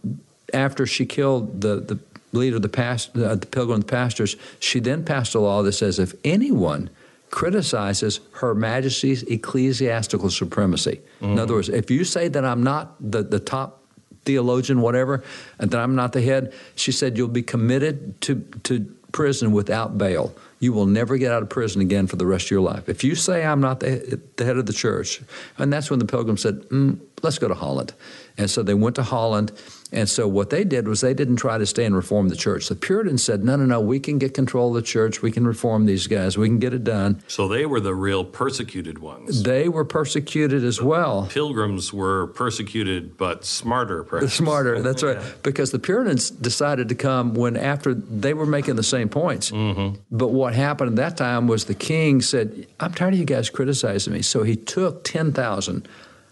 [0.54, 2.00] after she killed the, the
[2.32, 6.00] leader of the, past, uh, the pilgrim pastors, she then passed a law that says
[6.00, 6.90] if anyone
[7.32, 11.02] criticizes Her Majesty's ecclesiastical supremacy.
[11.22, 11.34] Mm-hmm.
[11.34, 13.84] In other words, if you say that I'm not the, the top
[14.26, 15.24] theologian, whatever,
[15.60, 19.98] and that I'm not the head, she said you'll be committed to, to prison without
[19.98, 20.36] bail.
[20.60, 22.90] You will never get out of prison again for the rest of your life.
[22.90, 25.22] If you say I'm not the, the head of the church,
[25.58, 27.94] and that's when the pilgrim said, mm, let's go to Holland.
[28.38, 29.52] And so they went to Holland
[29.92, 32.70] and so what they did was they didn't try to stay and reform the church.
[32.70, 35.24] The Puritans said, no, no, no, we can get control of the church.
[35.24, 36.38] We can reform these guys.
[36.38, 37.24] We can get it done.
[37.28, 39.42] So they were the real persecuted ones.
[39.44, 41.28] They were persecuted as the well.
[41.32, 44.34] Pilgrims were persecuted, but smarter, perhaps.
[44.40, 45.18] Smarter, that's right.
[45.18, 45.30] yeah.
[45.42, 49.50] Because the Puritans decided to come when after they were making the same points.
[49.50, 50.00] Mm-hmm.
[50.12, 53.50] But what happened at that time was the king said, I'm tired of you guys
[53.50, 54.22] criticizing me.
[54.22, 55.88] So he took 10,000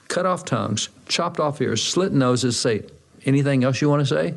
[0.08, 2.84] cut off tongues, chopped off ears, slit noses, say,
[3.28, 4.34] Anything else you want to say?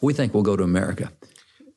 [0.00, 1.10] We think we'll go to America.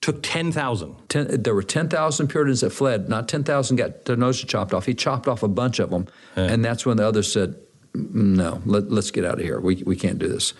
[0.01, 0.95] Took 10,000.
[1.09, 3.09] Ten, there were 10,000 Puritans that fled.
[3.09, 4.85] Not 10,000 got their noses chopped off.
[4.85, 6.07] He chopped off a bunch of them.
[6.35, 6.43] Yeah.
[6.43, 7.55] And that's when the others said,
[7.95, 9.59] no, let, us get out of here.
[9.59, 10.53] We, we can't do this.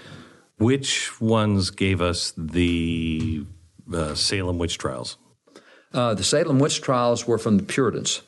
[0.58, 3.46] Which ones gave us the
[3.94, 5.18] uh, Salem witch trials?
[5.94, 8.22] Uh, the Salem witch trials were from the Puritans.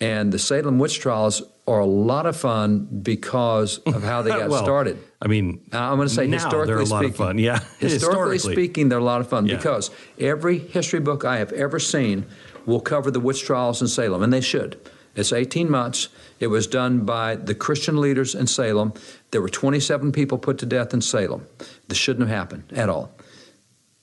[0.00, 4.50] And the Salem witch trials are a lot of fun because of how they got
[4.50, 4.98] well, started.
[5.22, 9.20] I mean, I'm going to say historically speaking, Yeah, historically, historically, speaking, they're a lot
[9.20, 9.56] of fun yeah.
[9.56, 12.26] because every history book I have ever seen
[12.66, 14.78] will cover the witch trials in Salem, and they should.
[15.14, 16.08] It's 18 months.
[16.38, 18.92] It was done by the Christian leaders in Salem.
[19.30, 21.46] There were 27 people put to death in Salem.
[21.88, 23.12] This shouldn't have happened at all.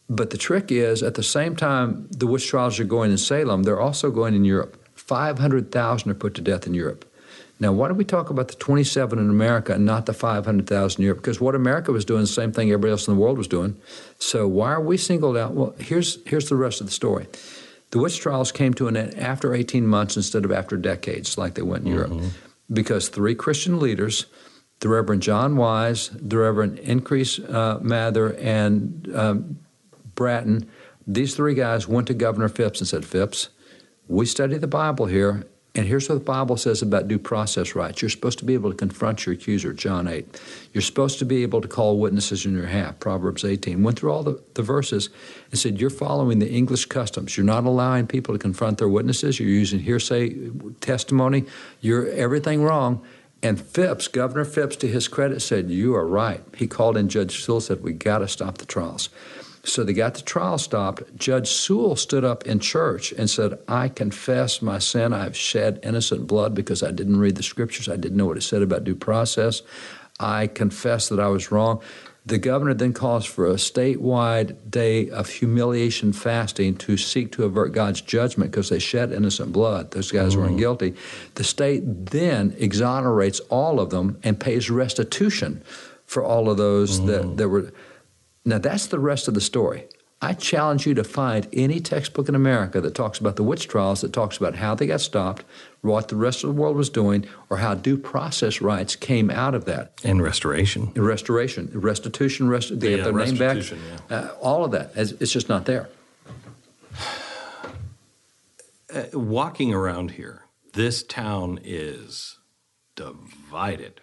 [0.09, 3.63] But the trick is, at the same time the witch trials are going in Salem,
[3.63, 4.77] they're also going in Europe.
[4.95, 7.05] 500,000 are put to death in Europe.
[7.59, 11.05] Now, why do we talk about the 27 in America and not the 500,000 in
[11.05, 11.19] Europe?
[11.19, 13.77] Because what America was doing the same thing everybody else in the world was doing.
[14.19, 15.53] So why are we singled out?
[15.53, 17.27] Well, here's here's the rest of the story.
[17.91, 21.55] The witch trials came to an end after 18 months instead of after decades, like
[21.55, 22.13] they went in mm-hmm.
[22.13, 22.33] Europe,
[22.71, 24.25] because three Christian leaders,
[24.81, 29.59] the Reverend John Wise, the Reverend Increase uh, Mather, and um,
[30.15, 30.69] Bratton,
[31.07, 33.49] these three guys went to Governor Phips and said, Phips,
[34.07, 35.47] we study the Bible here,
[35.77, 38.01] and here's what the Bible says about due process rights.
[38.01, 40.41] You're supposed to be able to confront your accuser, John 8.
[40.73, 43.83] You're supposed to be able to call witnesses in your behalf, Proverbs 18.
[43.83, 45.09] Went through all the, the verses
[45.51, 47.37] and said, You're following the English customs.
[47.37, 49.39] You're not allowing people to confront their witnesses.
[49.39, 50.49] You're using hearsay
[50.81, 51.45] testimony.
[51.79, 53.05] You're everything wrong.
[53.43, 56.43] And Phips, Governor Phips, to his credit, said, You are right.
[56.55, 59.09] He called in Judge Sewall, said, We got to stop the trials.
[59.67, 61.15] So they got the trial stopped.
[61.17, 65.11] Judge Sewall stood up in church and said, I confess my sin.
[65.11, 67.89] I've shed innocent blood because I didn't read the scriptures.
[67.89, 69.61] I didn't know what it said about due process.
[70.19, 71.81] I confess that I was wrong.
[72.25, 77.73] The governor then calls for a statewide day of humiliation fasting to seek to avert
[77.73, 79.91] God's judgment because they shed innocent blood.
[79.91, 80.39] Those guys mm.
[80.39, 80.95] weren't guilty.
[81.35, 85.61] The state then exonerates all of them and pays restitution
[86.05, 87.07] for all of those mm.
[87.07, 87.73] that, that were.
[88.47, 89.87] Now, that's the rest of the story.
[90.21, 93.99] I challenge you to find any textbook in America that talks about the witch trials,
[94.01, 95.43] that talks about how they got stopped,
[95.81, 99.53] what the rest of the world was doing, or how due process rights came out
[99.53, 99.91] of that.
[100.01, 100.93] And restoration.
[100.95, 103.57] And Restoration, restitution, rest, they yeah, have their name back.
[103.69, 103.77] Yeah.
[104.17, 104.91] Uh, all of that.
[104.95, 105.89] It's just not there.
[108.93, 112.37] Uh, walking around here, this town is
[112.95, 113.99] divided.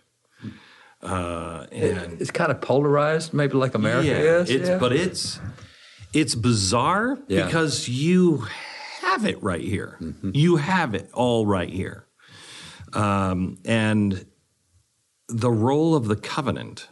[1.05, 4.51] Uh, and it's kind of polarized, maybe like America yeah, is.
[4.51, 4.79] It's, yeah.
[4.79, 5.39] But it's
[6.15, 7.45] it's bizarre yeah.
[7.45, 8.47] because you
[9.03, 9.99] have it right here.
[10.01, 10.31] Mm-hmm.
[10.35, 12.07] You have it all right here.
[12.95, 14.25] Um, and
[15.29, 16.89] the role of the covenant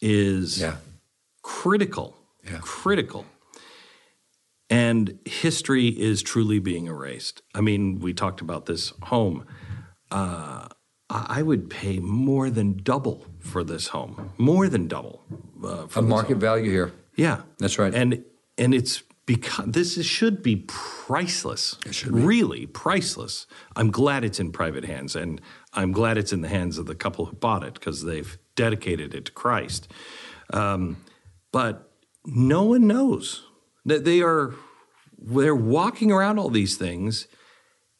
[0.00, 0.76] is yeah.
[1.42, 2.58] critical, yeah.
[2.60, 3.24] critical.
[4.68, 7.42] And history is truly being erased.
[7.54, 9.44] I mean, we talked about this home.
[10.12, 10.68] Uh,
[11.10, 15.22] I would pay more than double for this home, more than double.
[15.62, 16.40] Uh, for a market home.
[16.40, 16.92] value here.
[17.16, 17.92] Yeah, that's right.
[17.92, 18.24] And
[18.56, 21.78] and it's because this is, should be priceless.
[21.84, 22.20] It should be.
[22.20, 23.46] Really priceless.
[23.76, 25.40] I'm glad it's in private hands, and
[25.72, 29.14] I'm glad it's in the hands of the couple who bought it because they've dedicated
[29.14, 29.88] it to Christ.
[30.52, 30.96] Um,
[31.52, 31.92] but
[32.24, 33.44] no one knows
[33.84, 34.54] that they are
[35.18, 37.26] they're walking around all these things,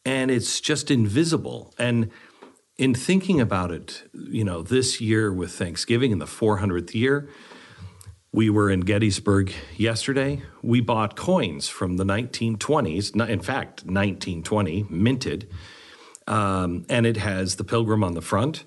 [0.05, 1.75] and it's just invisible.
[1.79, 2.11] And
[2.81, 7.29] in thinking about it, you know, this year with Thanksgiving in the 400th year
[8.33, 10.43] we were in Gettysburg yesterday.
[10.63, 15.51] We bought coins from the 1920s, in fact, 1920, minted.
[16.29, 18.65] Um, and it has the pilgrim on the front,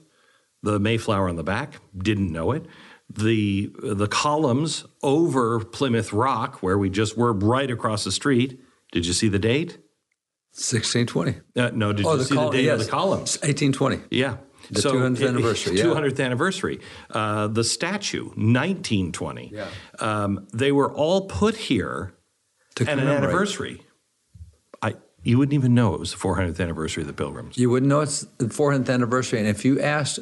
[0.62, 2.66] the Mayflower on the back, didn't know it.
[3.10, 8.60] The, the columns over Plymouth Rock, where we just were right across the street.
[8.92, 9.78] Did you see the date?
[10.54, 11.42] 1620.
[11.56, 12.82] Uh, no, did oh, you see col- the date yes.
[12.82, 13.38] of the columns?
[13.42, 14.02] 1820.
[14.12, 14.38] Yeah.
[14.70, 15.78] The so 200th anniversary.
[15.78, 15.86] Yeah.
[15.86, 16.80] 200th anniversary.
[17.10, 19.52] Uh, the statue, 1920.
[19.52, 19.68] Yeah.
[19.98, 22.14] Um, they were all put here
[22.76, 23.82] to at an anniversary.
[24.80, 24.94] I,
[25.24, 27.58] you wouldn't even know it was the 400th anniversary of the Pilgrims.
[27.58, 29.40] You wouldn't know it's the 400th anniversary.
[29.40, 30.20] And if you asked,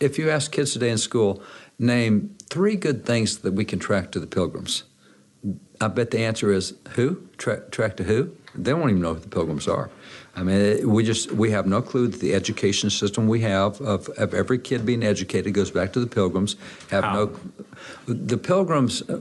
[0.00, 1.42] if you asked kids today in school,
[1.78, 4.84] name three good things that we can track to the Pilgrims,
[5.78, 7.28] I bet the answer is who?
[7.36, 8.34] Tra- track to who?
[8.54, 9.90] They won't even know who the Pilgrims are.
[10.36, 14.08] I mean, we just we have no clue that the education system we have of,
[14.10, 16.56] of every kid being educated goes back to the Pilgrims.
[16.90, 17.14] Have How?
[17.14, 17.36] no
[18.06, 19.20] the Pilgrims uh,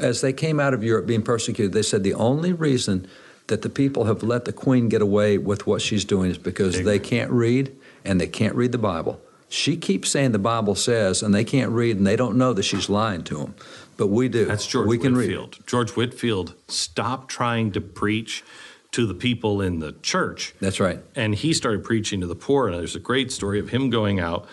[0.00, 1.72] as they came out of Europe being persecuted.
[1.72, 3.06] They said the only reason
[3.48, 6.82] that the people have let the Queen get away with what she's doing is because
[6.82, 7.74] they can't read
[8.04, 9.20] and they can't read the Bible.
[9.48, 12.64] She keeps saying the Bible says, and they can't read, and they don't know that
[12.64, 13.54] she's lying to them.
[13.98, 14.46] But we do.
[14.46, 15.58] That's George we Whitefield.
[15.66, 18.44] George Whitefield stopped trying to preach
[18.92, 20.54] to the people in the church.
[20.60, 21.00] That's right.
[21.14, 22.68] And he started preaching to the poor.
[22.68, 24.48] And there's a great story of him going out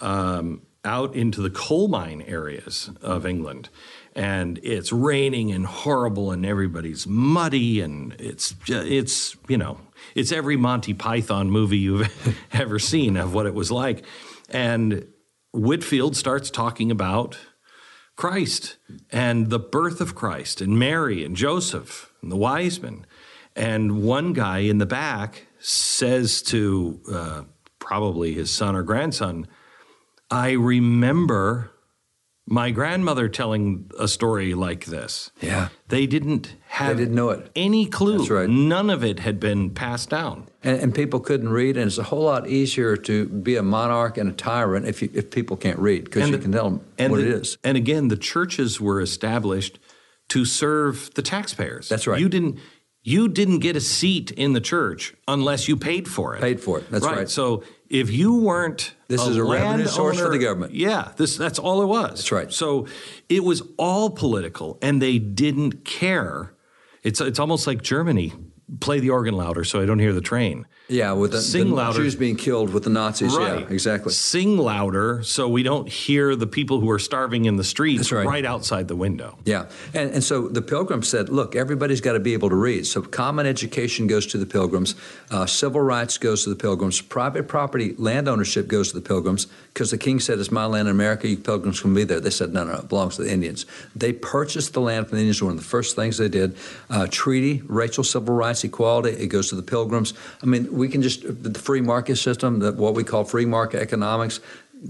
[0.00, 3.68] um, out into the coal mine areas of England.
[4.14, 9.78] And it's raining and horrible, and everybody's muddy, and it's it's you know
[10.14, 12.10] it's every Monty Python movie you've
[12.52, 14.06] ever seen of what it was like.
[14.48, 15.06] And
[15.52, 17.36] Whitefield starts talking about
[18.16, 18.78] Christ
[19.10, 23.06] and the birth of Christ and Mary and Joseph and the wise men.
[23.54, 27.42] And one guy in the back says to uh,
[27.78, 29.46] probably his son or grandson,
[30.30, 31.70] I remember
[32.46, 35.30] my grandmother telling a story like this.
[35.40, 35.68] Yeah.
[35.88, 37.50] They didn't have they didn't know it.
[37.56, 38.18] any clue.
[38.18, 38.48] That's right.
[38.48, 40.48] None of it had been passed down.
[40.66, 44.18] And, and, people couldn't read, and it's a whole lot easier to be a monarch
[44.18, 47.18] and a tyrant if, you, if people can't read, because you can tell them what
[47.18, 47.56] the, it is.
[47.62, 49.78] And again, the churches were established
[50.30, 51.88] to serve the taxpayers.
[51.88, 52.20] That's right.
[52.20, 52.58] You didn't
[53.06, 56.40] you didn't get a seat in the church unless you paid for it.
[56.40, 56.90] Paid for it.
[56.90, 57.18] That's right.
[57.18, 57.28] right.
[57.30, 60.74] So if you weren't this a is a revenue source for the government.
[60.74, 62.10] Yeah, this that's all it was.
[62.10, 62.52] That's right.
[62.52, 62.88] So
[63.28, 66.52] it was all political, and they didn't care.
[67.04, 68.32] It's it's almost like Germany.
[68.80, 70.66] Play the organ louder so I don't hear the train.
[70.88, 71.98] Yeah, with the, Sing the louder.
[71.98, 73.36] Jews being killed with the Nazis.
[73.36, 73.60] Right.
[73.60, 74.12] Yeah, exactly.
[74.12, 78.26] Sing louder so we don't hear the people who are starving in the streets right.
[78.26, 78.44] right.
[78.44, 79.36] outside the window.
[79.44, 82.86] Yeah, and, and so the Pilgrims said, look, everybody's got to be able to read.
[82.86, 84.94] So common education goes to the Pilgrims,
[85.30, 89.46] uh, civil rights goes to the Pilgrims, private property, land ownership goes to the Pilgrims
[89.74, 92.20] because the king said, it's my land in America, you Pilgrims can be there.
[92.20, 93.66] They said, no, no, it belongs to the Indians.
[93.94, 96.56] They purchased the land from the Indians, one of the first things they did.
[96.88, 100.14] Uh, treaty, racial civil rights, equality, it goes to the Pilgrims.
[100.42, 103.80] I mean, we can just the free market system, that what we call free market
[103.80, 104.40] economics,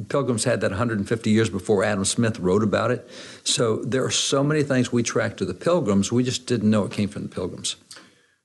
[0.09, 3.09] Pilgrims had that 150 years before Adam Smith wrote about it.
[3.45, 6.11] So there are so many things we track to the Pilgrims.
[6.11, 7.77] We just didn't know it came from the Pilgrims.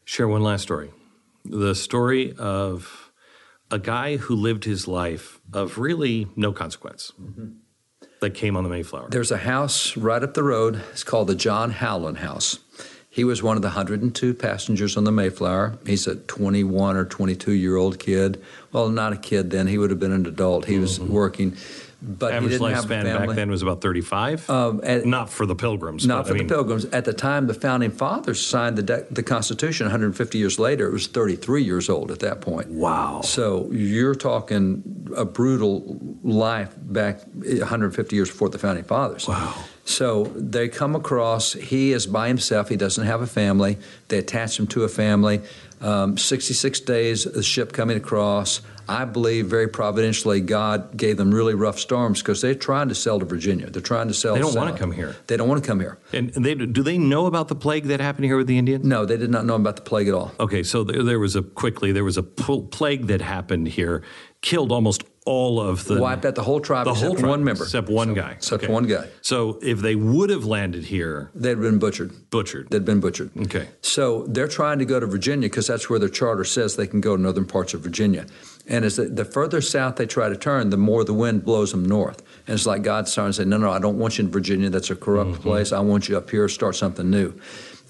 [0.06, 0.92] Share one last story.
[1.44, 3.12] The story of
[3.72, 7.54] a guy who lived his life of really no consequence mm-hmm.
[8.20, 9.10] that came on the Mayflower.
[9.10, 10.82] There's a house right up the road.
[10.92, 12.60] It's called the John Howland House.
[13.14, 15.78] He was one of the 102 passengers on the Mayflower.
[15.86, 18.42] He's a 21 or 22 year old kid.
[18.72, 19.68] Well, not a kid then.
[19.68, 20.64] He would have been an adult.
[20.64, 21.12] He was mm-hmm.
[21.12, 21.58] working.
[22.02, 24.50] But average lifespan back then was about 35.
[24.50, 26.08] Um, at, not for the Pilgrims.
[26.08, 26.86] Not for I mean, the Pilgrims.
[26.86, 30.94] At the time the founding fathers signed the de- the Constitution, 150 years later, it
[30.94, 32.70] was 33 years old at that point.
[32.70, 33.22] Wow.
[33.22, 39.28] So you're talking a brutal life back 150 years before the founding fathers.
[39.28, 39.54] Wow.
[39.86, 41.54] So they come across.
[41.54, 42.70] He is by himself.
[42.70, 43.78] He doesn't have a family.
[44.08, 45.42] They attach him to a family.
[45.82, 48.62] Um, 66 days, the ship coming across.
[48.88, 53.20] I believe very providentially God gave them really rough storms because they're trying to sell
[53.20, 53.70] to Virginia.
[53.70, 54.34] They're trying to sell.
[54.34, 55.16] They don't want to come here.
[55.28, 55.98] They don't want to come here.
[56.12, 58.86] And they, do they know about the plague that happened here with the Indians?
[58.86, 60.34] No, they did not know about the plague at all.
[60.40, 64.04] Okay, so there, there was a quickly there was a plague that happened here,
[64.42, 67.64] killed almost all of the wiped out the whole tribe the whole tribe, one member.
[67.64, 68.32] except one so, guy.
[68.32, 68.74] except okay.
[68.74, 69.08] one guy.
[69.22, 72.30] So if they would have landed here they'd been butchered.
[72.32, 72.70] Butchered.
[72.72, 73.30] They'd been butchered.
[73.38, 73.68] Okay.
[73.82, 77.02] So they're trying to go to virginia because that's where their charter says they can
[77.02, 78.26] go to northern parts of virginia.
[78.68, 81.72] And as the, the, further south they try to turn the more the wind blows
[81.72, 82.24] them north.
[82.48, 84.72] And it's like god's starting to say no no i don't want you in virginia.
[84.72, 85.44] That's a corrupt mm-hmm.
[85.44, 85.72] place.
[85.72, 87.40] I want you up here start something new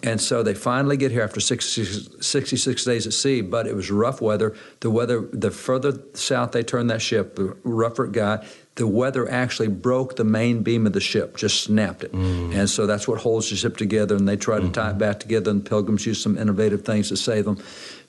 [0.04, 3.92] and so they finally get here after 66, 66, days at sea, but it was
[3.92, 4.56] rough weather.
[4.80, 8.44] The weather, the further south they turned that ship, the rougher it got,
[8.76, 12.14] the weather actually broke the main beam of the ship, just snapped it.
[12.14, 12.56] Mm.
[12.56, 14.16] And so that's what holds the ship together.
[14.16, 14.72] And they try to mm-hmm.
[14.72, 17.62] tie it back together, and pilgrims use some innovative things to save them.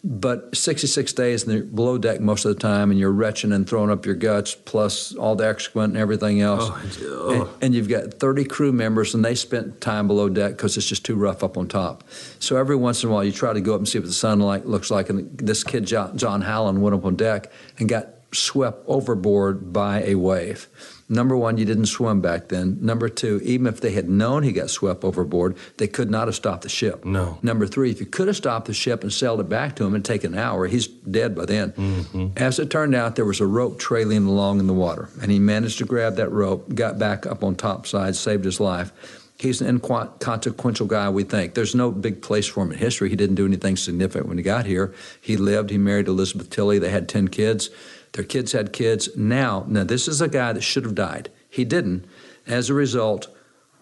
[0.04, 3.68] But 66 days and they're below deck most of the time, and you're retching and
[3.68, 6.70] throwing up your guts, plus all the excrement and everything else.
[7.02, 10.76] Oh, and, and, you've got 30 crew members, and they spent time below deck because
[10.76, 12.04] it's just too rough up on top.
[12.38, 14.12] So every once in a while, you try to go up and see what the
[14.12, 15.08] sunlight looks like.
[15.08, 20.02] And this kid, John, John Howland, went up on deck and got swept overboard by
[20.02, 20.68] a wave.
[21.08, 22.78] Number one, you didn't swim back then.
[22.80, 26.34] Number two, even if they had known he got swept overboard, they could not have
[26.34, 27.04] stopped the ship.
[27.04, 27.38] No.
[27.42, 29.94] Number three, if you could have stopped the ship and sailed it back to him
[29.94, 31.72] and taken an hour, he's dead by then.
[31.72, 32.28] Mm-hmm.
[32.38, 35.38] As it turned out, there was a rope trailing along in the water, and he
[35.38, 38.90] managed to grab that rope, got back up on top side, saved his life.
[39.38, 41.54] He's an inconsequential guy, we think.
[41.54, 43.08] There's no big place for him in history.
[43.08, 44.94] He didn't do anything significant when he got here.
[45.20, 47.68] He lived, he married Elizabeth Tilley, they had 10 kids.
[48.12, 49.08] Their kids had kids.
[49.16, 51.30] Now, now this is a guy that should have died.
[51.48, 52.06] He didn't.
[52.46, 53.28] As a result,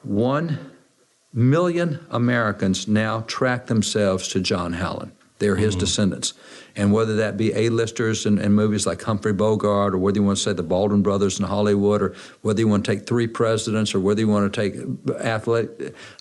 [0.03, 0.70] one
[1.33, 5.12] million Americans now track themselves to John Howland.
[5.41, 5.81] They're his mm-hmm.
[5.81, 6.35] descendants.
[6.76, 10.37] And whether that be A-listers in, in, movies like Humphrey Bogart, or whether you want
[10.37, 13.95] to say the Baldwin brothers in Hollywood, or whether you want to take three presidents,
[13.95, 15.70] or whether you want to take athlete,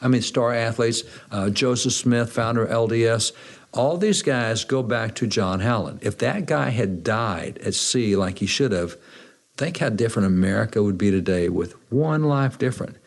[0.01, 3.33] I mean star athletes, uh, Joseph Smith, founder of LDS,
[3.73, 5.99] all these guys go back to John Howland.
[6.01, 8.97] If that guy had died at sea like he should have,
[9.57, 12.97] think how different America would be today with one life different.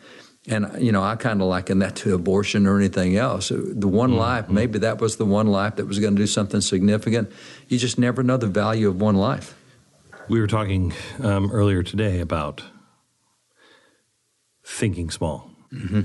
[0.47, 3.49] And you know, I kind of liken that to abortion or anything else.
[3.49, 4.19] The one mm-hmm.
[4.19, 7.31] life, maybe that was the one life that was going to do something significant.
[7.67, 9.55] You just never know the value of one life.
[10.29, 12.63] We were talking um, earlier today about
[14.65, 15.51] thinking small.
[15.73, 16.01] Mm-hmm.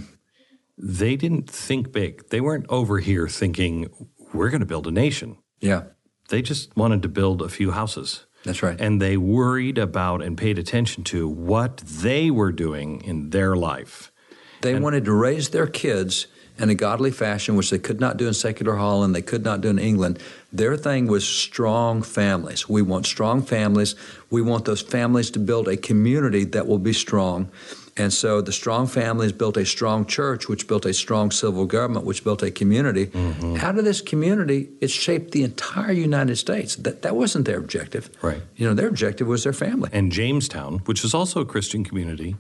[0.77, 2.29] They didn't think big.
[2.31, 3.91] They weren't over here thinking
[4.33, 5.39] we're going to build a nation.
[5.61, 5.85] Yeah.
[6.29, 8.27] They just wanted to build a few houses.
[8.45, 8.81] That's right.
[8.81, 14.13] And they worried about and paid attention to what they were doing in their life.
[14.61, 16.27] They and, wanted to raise their kids
[16.59, 19.61] in a godly fashion, which they could not do in secular Holland, they could not
[19.61, 20.21] do in England.
[20.53, 22.69] Their thing was strong families.
[22.69, 23.95] We want strong families.
[24.31, 27.51] We want those families to build a community that will be strong.
[27.99, 32.07] And so the strong families built a strong church, which built a strong civil government,
[32.07, 33.07] which built a community.
[33.07, 33.57] Mm-hmm.
[33.57, 36.77] Out of this community, it shaped the entire United States.
[36.77, 38.09] That, that wasn't their objective.
[38.23, 38.41] Right.
[38.57, 39.91] You know, their objective was their family.
[39.93, 42.37] And Jamestown, which is also a Christian community,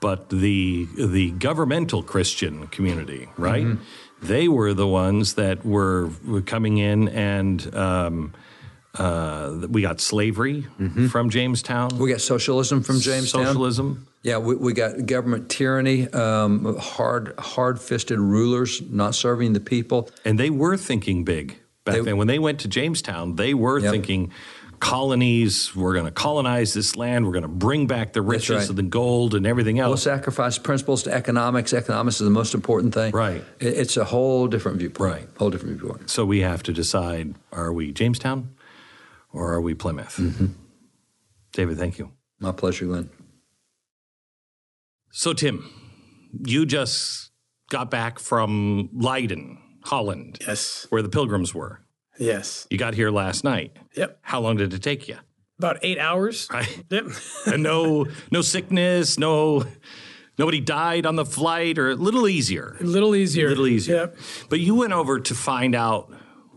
[0.00, 3.64] but the the governmental Christian community, right?
[3.64, 4.26] Mm-hmm.
[4.26, 8.34] They were the ones that were, were coming in and um,
[8.94, 11.06] uh, we got slavery mm-hmm.
[11.08, 11.98] from Jamestown.
[11.98, 13.46] We got socialism from Jamestown.
[13.46, 14.06] Socialism.
[14.22, 20.10] Yeah, we, we got government tyranny, um, hard hard fisted rulers not serving the people.
[20.24, 22.16] And they were thinking big back they, then.
[22.16, 23.90] When they went to Jamestown, they were yep.
[23.90, 24.32] thinking
[24.78, 25.74] colonies.
[25.74, 27.24] We're going to colonize this land.
[27.26, 28.70] We're going to bring back the riches right.
[28.70, 29.88] of the gold and everything else.
[29.88, 31.72] We'll sacrifice principles to economics.
[31.72, 33.12] Economics is the most important thing.
[33.12, 33.44] Right.
[33.58, 35.12] It's a whole different viewpoint.
[35.12, 35.28] Right.
[35.36, 36.10] Whole different viewpoint.
[36.10, 38.54] So we have to decide: Are we Jamestown,
[39.32, 40.16] or are we Plymouth?
[40.16, 40.46] Mm-hmm.
[41.52, 42.12] David, thank you.
[42.38, 43.10] My pleasure, Glenn.
[45.14, 45.70] So, Tim,
[46.46, 47.30] you just
[47.70, 50.86] got back from Leiden, Holland, Yes.
[50.90, 51.80] where the pilgrims were.
[52.18, 52.66] Yes.
[52.70, 53.76] You got here last night.
[53.94, 54.18] Yep.
[54.22, 55.16] How long did it take you?
[55.58, 56.48] About eight hours.
[56.50, 56.82] Right.
[56.90, 57.04] Yep.
[57.46, 59.64] and no, no sickness, no,
[60.38, 62.76] nobody died on the flight, or a little easier.
[62.80, 63.46] A little easier.
[63.46, 63.96] A little easier.
[63.96, 64.16] Yep.
[64.48, 66.10] But you went over to find out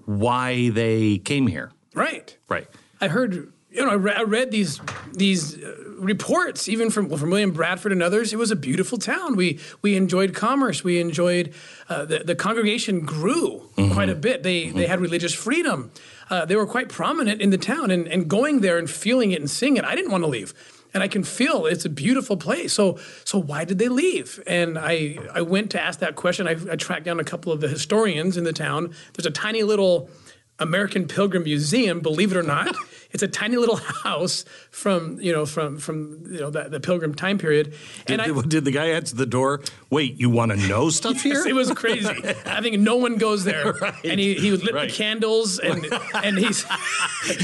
[0.05, 1.71] why they came here.
[1.93, 2.37] Right.
[2.47, 2.67] Right.
[3.01, 4.79] I heard, you know, I, re- I read these
[5.13, 8.33] these uh, reports, even from from William Bradford and others.
[8.33, 9.35] It was a beautiful town.
[9.35, 10.83] We we enjoyed commerce.
[10.83, 11.53] We enjoyed
[11.89, 14.43] uh, the the congregation grew quite a bit.
[14.43, 15.91] They they had religious freedom.
[16.29, 19.39] Uh, they were quite prominent in the town, and and going there and feeling it
[19.39, 20.53] and seeing it, I didn't want to leave.
[20.93, 22.71] And I can feel it's a beautiful place.
[22.71, 24.41] So, so why did they leave?
[24.47, 26.47] And I, I went to ask that question.
[26.47, 28.95] I, I tracked down a couple of the historians in the town.
[29.13, 30.09] There's a tiny little
[30.57, 32.73] American Pilgrim Museum, believe it or not.
[33.15, 37.15] it's a tiny little house from you know from from you know the, the Pilgrim
[37.15, 37.73] time period.
[38.05, 39.61] Did, And I, did the guy answer the door?
[39.89, 41.47] Wait, you want to know stuff here?
[41.47, 42.09] it was crazy.
[42.45, 43.73] I think no one goes there.
[44.03, 44.89] And he, he lit Right.
[44.89, 45.85] the candles and
[46.25, 46.65] and he's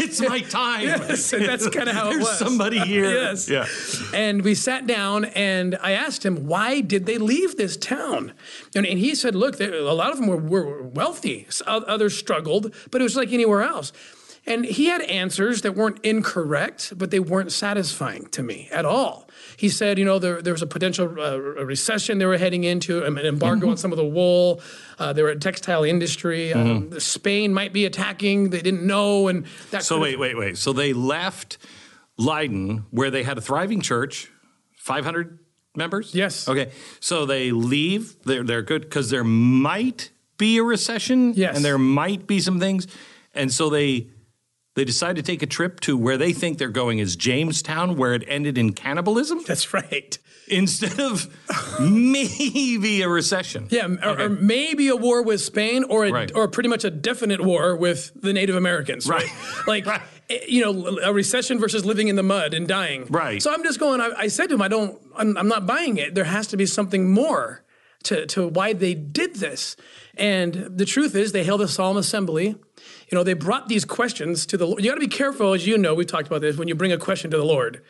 [0.01, 0.83] it's my time.
[0.83, 2.37] Yes, and that's kind of how it There's was.
[2.39, 3.09] somebody here.
[3.09, 3.49] Yes.
[3.49, 3.65] Yeah.
[4.13, 8.33] And we sat down, and I asked him, why did they leave this town?
[8.75, 12.73] And, and he said, look, they, a lot of them were, were wealthy, others struggled,
[12.91, 13.93] but it was like anywhere else.
[14.45, 19.29] And he had answers that weren't incorrect, but they weren't satisfying to me at all.
[19.55, 22.63] He said, you know, there, there was a potential uh, a recession they were heading
[22.63, 24.59] into, um, an embargo on some of the wool.
[24.97, 26.53] Uh, they were a textile industry.
[26.53, 28.49] Um, Spain might be attacking.
[28.49, 29.83] They didn't know, and that.
[29.83, 30.57] So wait, wait, wait.
[30.57, 31.59] So they left
[32.17, 34.31] Leiden, where they had a thriving church,
[34.77, 35.37] 500
[35.75, 36.15] members.
[36.15, 36.47] Yes.
[36.47, 36.71] Okay.
[36.99, 38.15] So they leave.
[38.23, 41.33] They're they're good because there might be a recession.
[41.35, 41.55] Yes.
[41.55, 42.87] And there might be some things,
[43.35, 44.07] and so they.
[44.73, 48.13] They decide to take a trip to where they think they're going is Jamestown, where
[48.13, 50.17] it ended in cannibalism, That's right.
[50.47, 51.27] instead of
[51.79, 53.67] maybe a recession.
[53.69, 56.31] Yeah, or, or maybe a war with Spain, or a, Right.
[56.33, 59.27] or pretty much a definite war with the Native Americans, right?
[59.67, 60.01] Like, Right.
[60.29, 63.05] eh, you know, a recession versus living in the mud and dying.
[63.09, 63.41] Right.
[63.41, 63.99] So I'm just going.
[64.01, 64.99] I, I said to him, I don't.
[65.15, 66.15] I'm, I'm not buying it.
[66.15, 67.63] There has to be something more
[68.03, 69.75] to to why they did this.
[70.15, 72.55] And the truth is, they held a solemn assembly.
[73.11, 74.81] You know, they brought these questions to the Lord.
[74.81, 76.93] You got to be careful, as you know, we've talked about this, when you bring
[76.93, 77.83] a question to the Lord.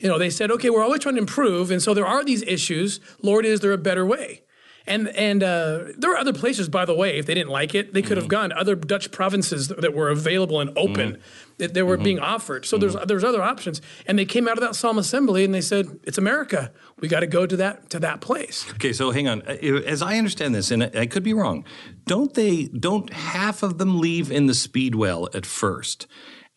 [0.00, 1.70] You know, they said, okay, we're always trying to improve.
[1.70, 2.98] And so there are these issues.
[3.22, 4.42] Lord, is there a better way?
[4.86, 7.94] And and uh, there are other places, by the way, if they didn't like it,
[7.94, 8.50] they could have mm-hmm.
[8.50, 11.22] gone other Dutch provinces that, were available and open mm-hmm.
[11.56, 12.04] that they were mm-hmm.
[12.04, 12.66] being offered.
[12.66, 13.80] So there's there's other options.
[14.06, 16.70] And they came out of that solemn assembly and they said, "It's America.
[17.00, 19.40] We got to go to that to that place." Okay, so hang on.
[19.42, 21.64] As I understand this, and I I could be wrong,
[22.06, 22.64] don't they?
[22.64, 26.06] Don't half of them leave in the speedwell at first,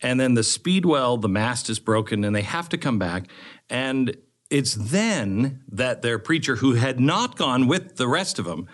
[0.02, 3.28] and then the speedwell, the mast is broken, and they have to come back,
[3.70, 4.14] and
[4.50, 8.66] it's then that their preacher, who had not gone with the rest of them,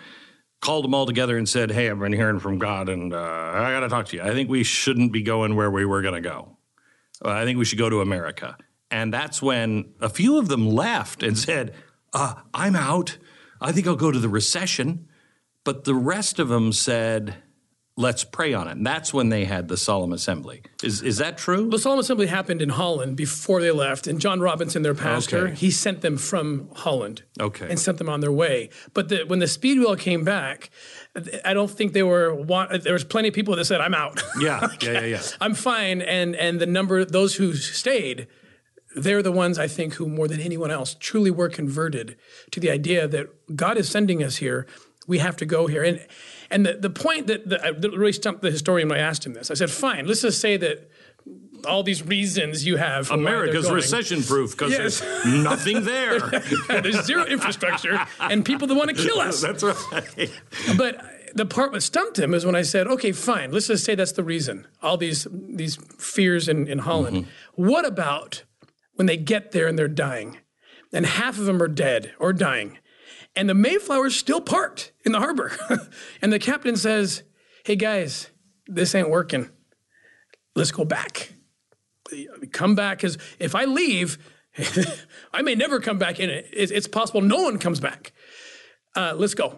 [0.61, 3.71] called them all together and said, "Hey, I've been hearing from God, and uh, I
[3.71, 4.23] got to talk to you.
[4.23, 6.57] I think we shouldn't be going where we were going to go.
[7.21, 8.57] I think we should go to America."
[8.91, 11.73] And that's when a few of them left and said,
[12.13, 13.17] uh, "I'm out.
[13.59, 15.07] I think I'll go to the recession."
[15.65, 17.37] But the rest of them said,
[17.97, 20.61] "Let's pray on it." And that's when they had the solemn assembly.
[20.83, 21.69] Is is that true?
[21.69, 25.55] The solemn assembly happened in Holland before they left, and John Robinson, their pastor, Okay.
[25.55, 27.23] he sent them from Holland.
[27.39, 27.67] Okay.
[27.69, 28.69] And sent them on their way.
[28.93, 30.69] But the, when the speedwell came back,
[31.45, 32.33] I don't think they were.
[32.35, 34.21] Want, there was plenty of people that said, "I'm out.
[34.39, 35.21] Yeah, yeah, yeah, yeah.
[35.39, 38.27] I'm fine." And and the number those who stayed,
[38.95, 42.17] they're the ones I think who more than anyone else truly were converted
[42.51, 44.67] to the idea that God is sending us here.
[45.07, 45.83] We have to go here.
[45.83, 46.05] And
[46.51, 49.33] and the, the point that, that, that really stumped the historian when I asked him
[49.33, 50.89] this, I said, "Fine, let's just say that."
[51.67, 53.09] All these reasons you have.
[53.09, 54.99] America's recession proof because Yes.
[54.99, 56.19] there's nothing there.
[56.67, 59.41] There's zero infrastructure and people that want to kill us.
[59.41, 60.29] That's right.
[60.77, 63.95] But the part that stumped him is when I said, okay, fine, let's just say
[63.95, 64.67] that's the reason.
[64.83, 67.17] All these these fears in, in Holland.
[67.25, 67.65] Mm-hmm.
[67.65, 68.43] What about
[68.93, 70.37] when they get there and they're dying?
[70.93, 72.77] And half of them are dead or dying.
[73.35, 75.51] And the Mayflower's still parked in the harbor.
[76.21, 77.23] and the captain says,
[77.65, 78.29] Hey guys,
[78.67, 79.49] this ain't working.
[80.55, 81.33] Let's go back.
[82.51, 84.17] Come back, because if I leave,
[85.33, 86.47] I may never come back in it.
[86.53, 88.13] It's possible no one comes back.
[88.95, 89.55] Uh, let's go.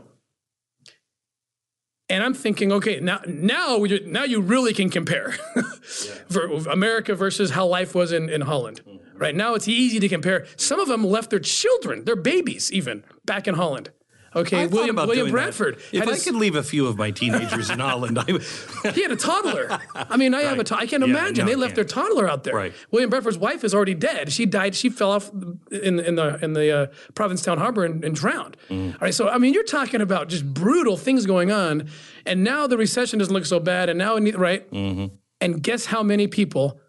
[2.09, 5.31] And I'm thinking, okay, now now now you really can compare
[6.29, 8.81] For America versus how life was in, in Holland.
[9.17, 10.45] Right now, it's easy to compare.
[10.55, 13.91] Some of them left their children, their babies, even back in Holland.
[14.35, 15.77] Okay, I William William Bradford.
[15.77, 15.97] That.
[15.97, 18.43] If I his- could leave a few of my teenagers in Holland, I would.
[18.93, 19.79] he had a toddler.
[19.95, 20.63] I mean, I have a.
[20.65, 22.53] To- I can't Yeah, imagine no, they left their toddler out there.
[22.53, 22.73] Right.
[22.91, 24.31] William Bradford's wife is already dead.
[24.31, 24.75] She died.
[24.75, 25.31] She fell off
[25.71, 28.57] in in the in the uh, Provincetown Harbor and, and drowned.
[28.69, 28.93] Mm.
[28.93, 29.13] All right.
[29.13, 31.87] So I mean, you're talking about just brutal things going on,
[32.25, 34.69] and now the recession doesn't look so bad, and now right.
[34.71, 35.15] Mm-hmm.
[35.39, 36.79] And guess how many people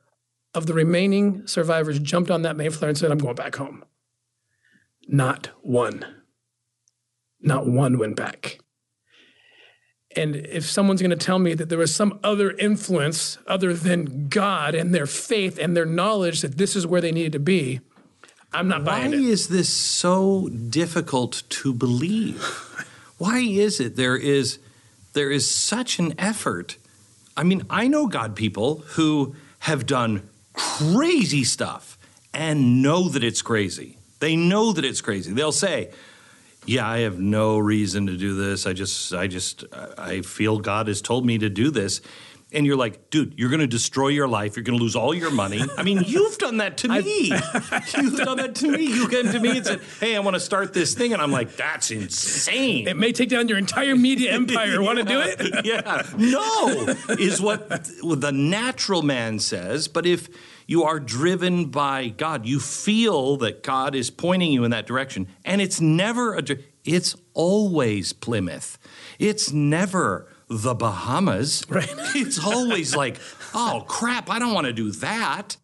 [0.54, 3.84] of the remaining survivors jumped on that Mayflower and said, "I'm going back home."
[5.06, 6.04] Not one.
[7.40, 8.58] Not one went back.
[10.16, 14.28] And if someone's going to tell me that there was some other influence other than
[14.28, 17.80] God and their faith and their knowledge that this is where they needed to be,
[18.52, 19.12] I'm not buying.
[19.12, 19.16] it.
[19.16, 22.42] Why is this so difficult to believe?
[23.18, 24.58] Why is it there is
[25.12, 26.78] there is such an effort?
[27.36, 30.28] I mean, I know God people who have done
[30.58, 31.98] crazy stuff
[32.34, 33.96] and know that it's crazy.
[34.20, 35.32] They know that it's crazy.
[35.32, 35.90] They'll say,
[36.66, 38.66] "Yeah, I have no reason to do this.
[38.66, 39.64] I just I just
[39.96, 42.00] I feel God has told me to do this."
[42.50, 44.56] And you're like, dude, you're going to destroy your life.
[44.56, 45.62] You're going to lose all your money.
[45.76, 47.26] I mean, you've done that to me.
[47.28, 48.84] you've done that to me.
[48.84, 51.30] You came to me and said, "Hey, I want to start this thing," and I'm
[51.30, 54.80] like, "That's insane." It may take down your entire media empire.
[54.88, 55.66] Want to do it?
[55.66, 56.06] yeah.
[56.16, 59.86] No, is what the natural man says.
[59.88, 60.28] But if
[60.68, 65.26] you are driven by God, you feel that God is pointing you in that direction.
[65.44, 66.44] And it's never, a,
[66.84, 68.78] it's always Plymouth.
[69.18, 71.64] It's never the Bahamas.
[71.68, 71.88] Right.
[72.14, 73.20] It's always like,
[73.54, 75.56] oh, crap, I don't want to do that.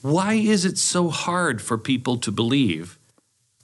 [0.00, 2.98] Why is it so hard for people to believe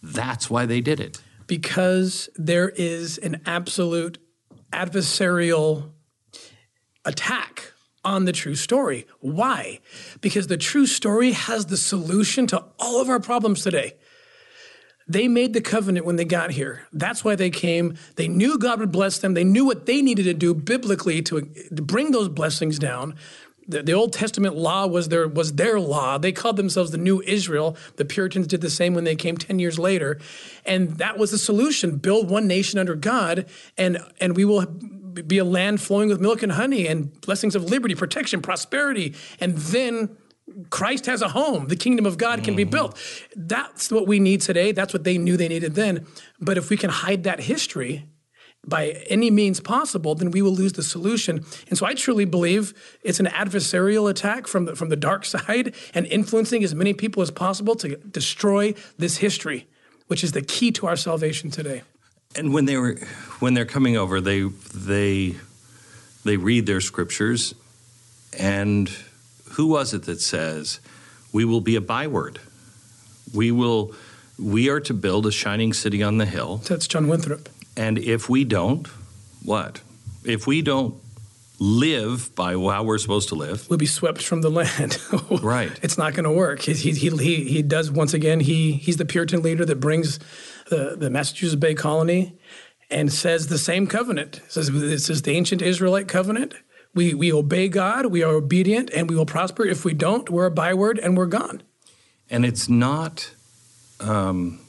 [0.03, 1.23] that's why they did it?
[1.47, 4.19] Because there is an absolute
[4.73, 5.91] adversarial
[7.05, 7.73] attack
[8.05, 9.07] on the true story.
[9.21, 9.81] Why?
[10.21, 13.95] Because the true story has the solution to all of our problems today.
[15.09, 16.87] They made the covenant when they got here.
[16.93, 17.97] That's why they came.
[18.17, 19.33] They knew God would bless them.
[19.33, 23.15] They knew what they needed to do biblically to, to bring those blessings down.
[23.67, 26.19] The, the Old Testament law was their was their law.
[26.19, 27.77] They called themselves the New Israel.
[27.97, 30.19] The Puritans did the same when they came ten years later,
[30.65, 33.47] and that was the solution: build one nation under God,
[33.77, 37.65] and and we will be a land flowing with milk and honey, and blessings of
[37.65, 40.17] liberty, protection, prosperity, and then
[40.71, 41.69] Christ has a home.
[41.69, 42.71] The kingdom of God can be mm-hmm.
[42.71, 42.99] built.
[43.37, 44.73] That's what we need today.
[44.73, 46.07] That's what they knew they needed then.
[46.41, 48.07] But if we can hide that history
[48.67, 51.45] by any means possible, then we will lose the solution.
[51.69, 55.75] And so I truly believe it's an adversarial attack from the, from the dark side
[55.95, 59.67] and influencing as many people as possible to destroy this history,
[60.09, 61.83] which is the key to our salvation today.
[62.37, 62.99] And when they were
[63.39, 65.35] when they're coming over, they they
[66.25, 67.55] they read their scriptures,
[68.39, 68.95] and
[69.53, 70.81] who was it that says,
[71.33, 72.41] "We will be a byword.
[73.35, 73.95] We will
[74.39, 77.49] we are to build a shining city on the hill, That's John Winthrop.
[77.77, 78.87] and if we don't,
[79.43, 79.81] what?
[80.25, 80.95] If we don't
[81.59, 84.99] live by how we're supposed to live, We'll be swept from the land.
[85.43, 85.73] Right.
[85.83, 86.61] It's not going to work.
[86.61, 90.19] He, he, he, he, does, once again, he, he's the Puritan leader that brings
[90.71, 92.39] the, the Massachusetts Bay Colony
[92.91, 94.41] and says the same covenant.
[94.49, 96.55] says This is the ancient Israelite covenant.
[96.95, 99.65] We, we obey God, we are obedient, and we will prosper.
[99.65, 101.63] If we don't, we're a byword and we're gone.
[102.31, 103.31] and it's not.
[104.01, 104.61] Um,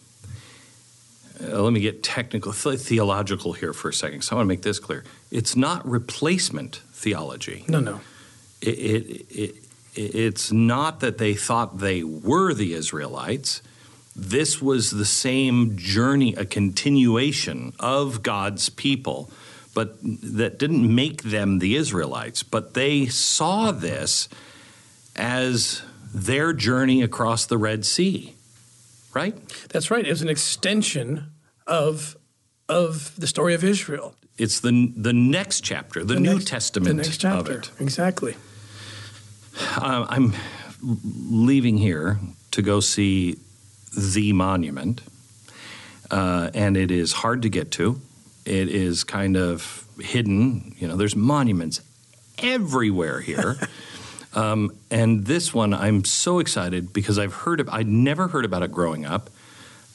[1.41, 4.23] uh, let me get technical, th- theological here for a second.
[4.23, 5.03] So I want to make this clear.
[5.31, 7.63] It's not replacement theology.
[7.67, 8.01] No, no.
[8.61, 9.55] It, it, it,
[9.95, 13.61] it's not that they thought they were the Israelites.
[14.15, 19.31] This was the same journey, a continuation of God's people,
[19.73, 22.43] but that didn't make them the Israelites.
[22.43, 24.27] But they saw this
[25.15, 25.81] as
[26.13, 28.33] their journey across the Red Sea,
[29.13, 29.35] right?
[29.69, 30.05] That's right.
[30.05, 31.25] It was an extension
[31.67, 32.17] of,
[32.67, 34.15] of the story of Israel.
[34.37, 37.51] It's the the next chapter, the, The New next- Testament the next chapter.
[37.51, 37.71] of it.
[37.79, 38.35] Exactly.
[39.75, 40.33] Uh, I'm
[40.81, 42.19] leaving here
[42.51, 43.37] to go see
[43.97, 45.01] the monument,
[46.09, 47.99] uh, and it is hard to get to.
[48.49, 50.75] It is kind of hidden.
[50.79, 51.81] You know, there's monuments
[52.39, 53.57] everywhere here.
[54.33, 57.69] um, and this one, I'm so excited because I've heard of.
[57.69, 59.29] I'd never heard about it growing up,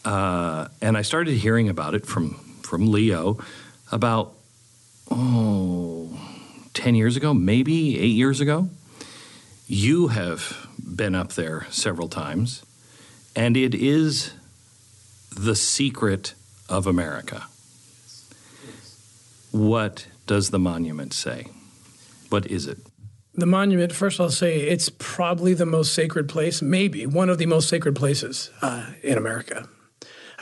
[0.05, 3.39] uh, and I started hearing about it from from Leo
[3.91, 4.35] about
[5.11, 6.17] oh,
[6.75, 8.69] 10 years ago, maybe eight years ago.
[9.67, 12.65] You have been up there several times,
[13.35, 14.33] and it is
[15.37, 16.35] the secret
[16.69, 17.47] of America.
[19.55, 21.47] What does the monument say?
[22.29, 22.79] What is it?
[23.35, 27.47] The monument, first I'll say it's probably the most sacred place, maybe one of the
[27.47, 29.69] most sacred places uh, in America.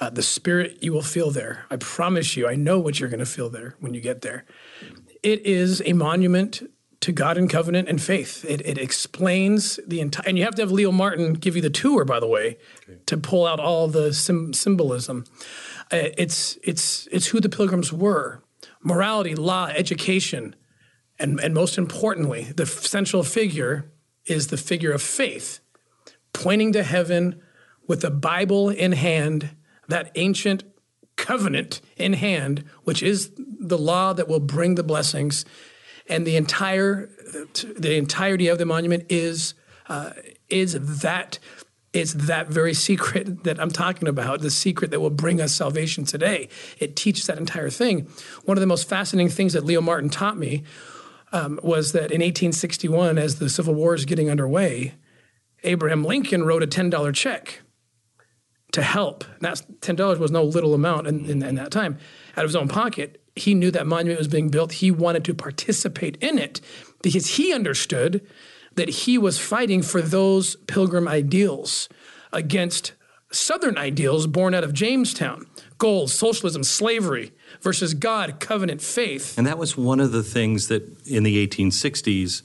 [0.00, 1.66] Uh, the spirit you will feel there.
[1.70, 4.46] I promise you, I know what you're going to feel there when you get there.
[5.22, 6.62] It is a monument
[7.00, 8.46] to God and covenant and faith.
[8.46, 11.68] It, it explains the entire, and you have to have Leo Martin give you the
[11.68, 12.98] tour, by the way, okay.
[13.04, 15.26] to pull out all the sim- symbolism.
[15.92, 18.42] Uh, it's it's it's who the pilgrims were,
[18.83, 20.55] morality, law, education,
[21.18, 23.93] and and most importantly, the central figure
[24.26, 25.61] is the figure of faith,
[26.33, 27.41] pointing to heaven
[27.87, 29.51] with the Bible in hand,
[29.89, 30.64] that ancient
[31.16, 35.45] covenant in hand, which is the law that will bring the blessings,
[36.09, 37.09] and the entire
[37.76, 39.55] the entirety of the monument is
[39.89, 40.12] uh,
[40.49, 41.39] is that
[41.93, 46.05] it's that very secret that I'm talking about, the secret that will bring us salvation
[46.05, 46.49] today.
[46.78, 48.09] It teaches that entire thing.
[48.45, 50.64] One of the most fascinating things that Leo Martin taught me
[51.32, 54.95] um, was that in 1861, as the Civil War is getting underway,
[55.64, 57.62] Abraham Lincoln wrote a $10 check
[58.72, 59.24] to help.
[59.24, 61.99] And That $10 was no little amount in, in, in that time
[62.36, 63.22] out of his own pocket.
[63.36, 64.72] He knew that monument was being built.
[64.72, 66.61] He wanted to participate in it
[67.03, 68.26] because he understood
[68.75, 71.89] that he was fighting for those pilgrim ideals
[72.33, 72.93] against
[73.31, 75.47] Southern ideals born out of Jamestown
[75.79, 79.37] gold, socialism, slavery versus God, covenant, faith.
[79.37, 82.43] And that was one of the things that in the 1860s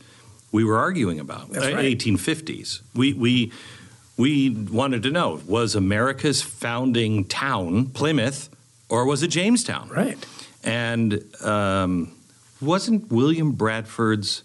[0.51, 1.51] we were arguing about.
[1.51, 1.85] That's right.
[1.85, 2.81] 1850s.
[2.95, 3.51] We, we,
[4.17, 8.49] we wanted to know was America's founding town Plymouth
[8.89, 9.89] or was it Jamestown?
[9.89, 10.17] Right.
[10.63, 12.15] And um,
[12.59, 14.43] wasn't William Bradford's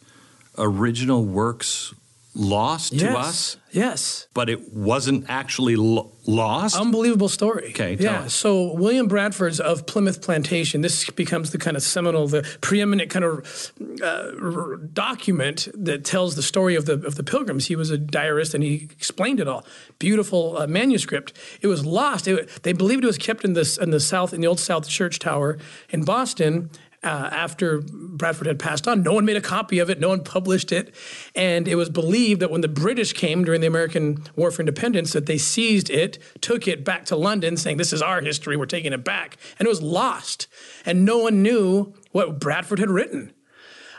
[0.59, 1.95] original works
[2.35, 3.03] lost yes.
[3.03, 3.57] to us?
[3.71, 4.27] Yes.
[4.35, 6.79] But it wasn't actually lo- lost?
[6.79, 7.71] Unbelievable story.
[7.71, 8.23] Okay, yeah.
[8.23, 8.35] Us.
[8.35, 13.25] So William Bradford's of Plymouth Plantation, this becomes the kind of seminal, the preeminent kind
[13.25, 13.73] of
[14.03, 17.67] uh, document that tells the story of the of the pilgrims.
[17.67, 19.65] He was a diarist and he explained it all.
[19.99, 21.33] Beautiful uh, manuscript.
[21.61, 22.29] It was lost.
[22.29, 24.89] It, they believed it was kept in this in the south in the old South
[24.89, 25.59] Church Tower
[25.91, 26.71] in Boston,
[27.05, 29.03] uh, after Bradford had passed on.
[29.03, 30.95] No one made a copy of it, no one published it.
[31.35, 35.13] And it was believed that when the British came during the American War for Independence,
[35.13, 38.67] that they seized it, took it back to London, saying, This is our history, we're
[38.67, 39.37] taking it back.
[39.59, 40.47] And it was lost.
[40.87, 43.33] And no one knew what Bradford had written.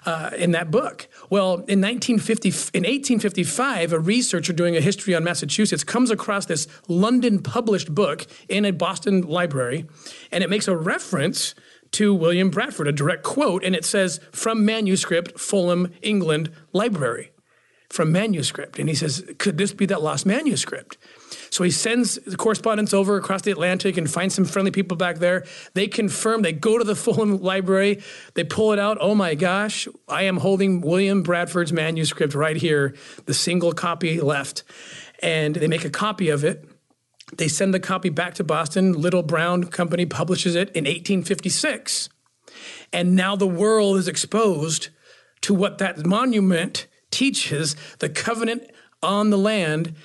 [0.05, 1.07] Uh, in that book.
[1.29, 6.67] Well, in 1950, in 1855, a researcher doing a history on Massachusetts comes across this
[6.89, 9.85] London published book in a Boston library,
[10.29, 11.55] and it makes a reference
[11.93, 17.31] to William Bradford, a direct quote, and it says, from manuscript, Fulham, England Library.
[17.89, 18.79] From manuscript.
[18.79, 20.97] And he says, could this be that lost manuscript?
[21.51, 25.19] So he sends the correspondence over across the Atlantic and finds some friendly people back
[25.19, 25.45] there.
[25.75, 28.01] They confirm, they go to the Fulham Library,
[28.33, 28.97] they pull it out.
[28.99, 34.63] Oh my gosh, I am holding William Bradford's manuscript right here, the single copy left.
[35.21, 36.67] And they make a copy of it
[37.37, 38.93] they send the copy back to Boston.
[38.93, 42.09] Little Brown Company publishes it in 1856.
[42.91, 44.89] And now the world is exposed
[45.41, 48.69] to what that monument teaches the covenant
[49.01, 49.95] on the land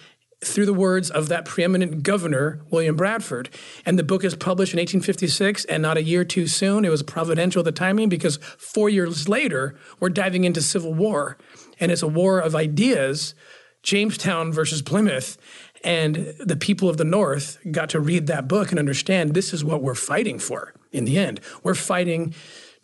[0.45, 3.51] through the words of that preeminent governor, William Bradford.
[3.85, 6.85] And the book is published in 1856 and not a year too soon.
[6.85, 11.39] It was providential, the timing, because four years later, we're diving into Civil War.
[11.81, 13.35] And it's a war of ideas,
[13.83, 15.39] Jamestown versus Plymouth.
[15.85, 19.65] And the people of the North got to read that book and understand this is
[19.65, 21.41] what we're fighting for in the end.
[21.63, 22.35] We're fighting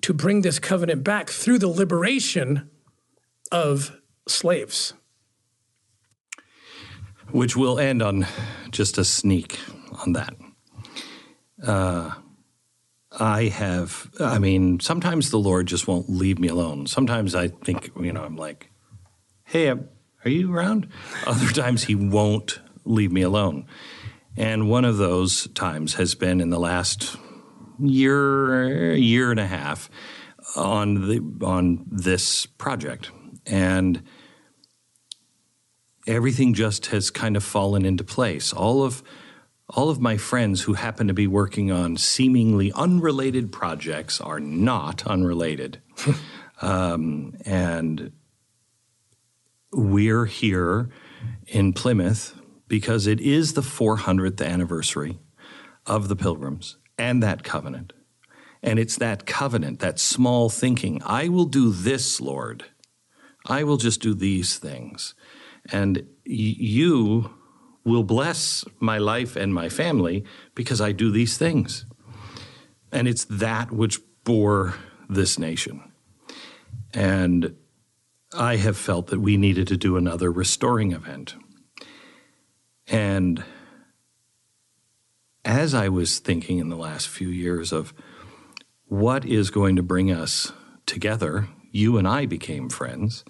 [0.03, 2.71] to bring this covenant back through the liberation
[3.51, 4.95] of slaves.
[7.31, 8.27] Which we'll end on
[8.71, 9.59] just a sneak
[10.05, 10.35] on that.
[11.63, 12.13] Uh,
[13.19, 16.87] I have, I mean, sometimes the Lord just won't leave me alone.
[16.87, 18.71] Sometimes I think, you know, I'm like,
[19.45, 19.79] hey, are
[20.25, 20.89] you around?
[21.27, 23.67] Other times he won't leave me alone.
[24.37, 27.17] And one of those times has been in the last
[27.79, 29.91] year, year and a half
[30.57, 33.11] on the on this project,
[33.47, 34.03] and
[36.07, 38.53] everything just has kind of fallen into place.
[38.53, 39.03] All of
[39.69, 45.07] all of my friends who happen to be working on seemingly unrelated projects are not
[45.07, 45.81] unrelated,
[46.61, 48.13] um, and
[49.73, 50.91] we're here
[51.47, 52.39] in Plymouth
[52.75, 55.17] because it is the 400th anniversary
[55.87, 57.93] of the Pilgrims and that covenant.
[58.65, 62.65] And it's that covenant, that small thinking I will do this, Lord.
[63.47, 65.15] I will just do these things.
[65.71, 67.31] And y- you
[67.85, 70.25] will bless my life and my family
[70.57, 71.87] because I do these things.
[72.91, 74.75] And it's that which bore
[75.09, 75.93] this nation.
[76.93, 77.55] And
[78.37, 81.37] I have felt that we needed to do another restoring event.
[82.89, 83.45] And
[85.45, 87.93] as I was thinking in the last few years of
[88.87, 90.53] what is going to bring us
[90.87, 93.25] together, you and I became friends.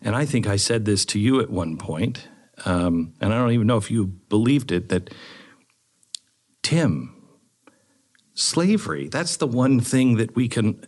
[0.00, 2.28] And I think I said this to you at one point,
[2.64, 5.12] um, and I don't even know if you believed it, that
[6.62, 7.14] Tim,
[8.34, 10.84] slavery, that's the one thing that we can.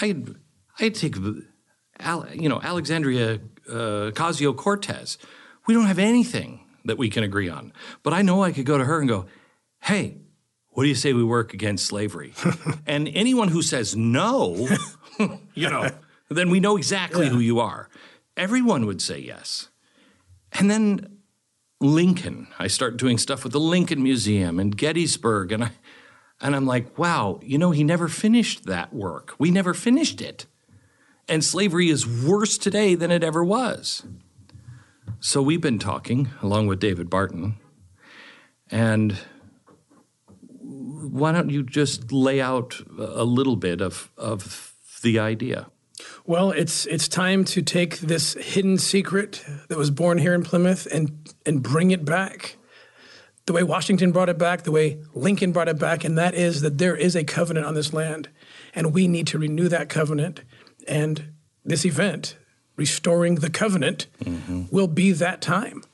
[0.00, 0.34] I'd,
[0.78, 5.18] I'd take, you know, Alexandria uh, Ocasio Cortez.
[5.66, 7.72] We don't have anything that we can agree on.
[8.02, 9.26] But I know I could go to her and go,
[9.82, 10.18] hey,
[10.70, 12.32] what do you say we work against slavery?
[12.86, 14.68] and anyone who says no,
[15.54, 15.90] you know,
[16.28, 17.32] then we know exactly yeah.
[17.32, 17.88] who you are.
[18.36, 19.68] Everyone would say yes.
[20.52, 21.18] And then
[21.80, 25.70] Lincoln, I start doing stuff with the Lincoln Museum and Gettysburg, and I
[26.40, 29.34] and I'm like, wow, you know, he never finished that work.
[29.38, 30.46] We never finished it.
[31.28, 34.04] And slavery is worse today than it ever was.
[35.18, 37.56] So we've been talking along with David Barton,
[38.70, 39.16] and
[40.60, 45.66] why don't you just lay out a little bit of, of the idea?
[46.24, 50.86] Well, it's it's time to take this hidden secret that was born here in Plymouth
[50.86, 52.56] and and bring it back.
[53.46, 56.60] The way Washington brought it back, the way Lincoln brought it back, and that is
[56.60, 58.28] that there is a covenant on this land,
[58.74, 60.42] and we need to renew that covenant.
[60.86, 61.32] And
[61.64, 62.36] this event,
[62.80, 64.64] restoring the covenant, mm-hmm.
[64.70, 65.84] will be that time.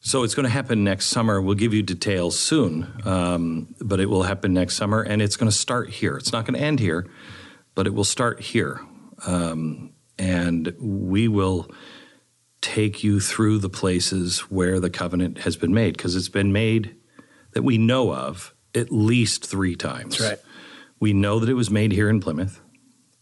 [0.00, 1.40] So it's going to happen next summer.
[1.40, 5.50] We'll give you details soon, um, but it will happen next summer, and it's going
[5.50, 6.16] to start here.
[6.16, 7.06] It's not going to end here,
[7.74, 8.80] but it will start here,
[9.26, 11.70] um, and we will
[12.60, 16.94] take you through the places where the covenant has been made, because it's been made
[17.52, 20.18] that we know of at least three times.
[20.18, 20.40] That's right.
[21.00, 22.60] We know that it was made here in Plymouth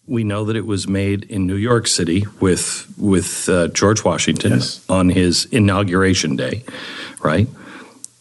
[0.09, 4.53] we know that it was made in New York City with with uh, George Washington
[4.53, 4.85] yes.
[4.89, 6.65] on his inauguration day,
[7.23, 7.49] right?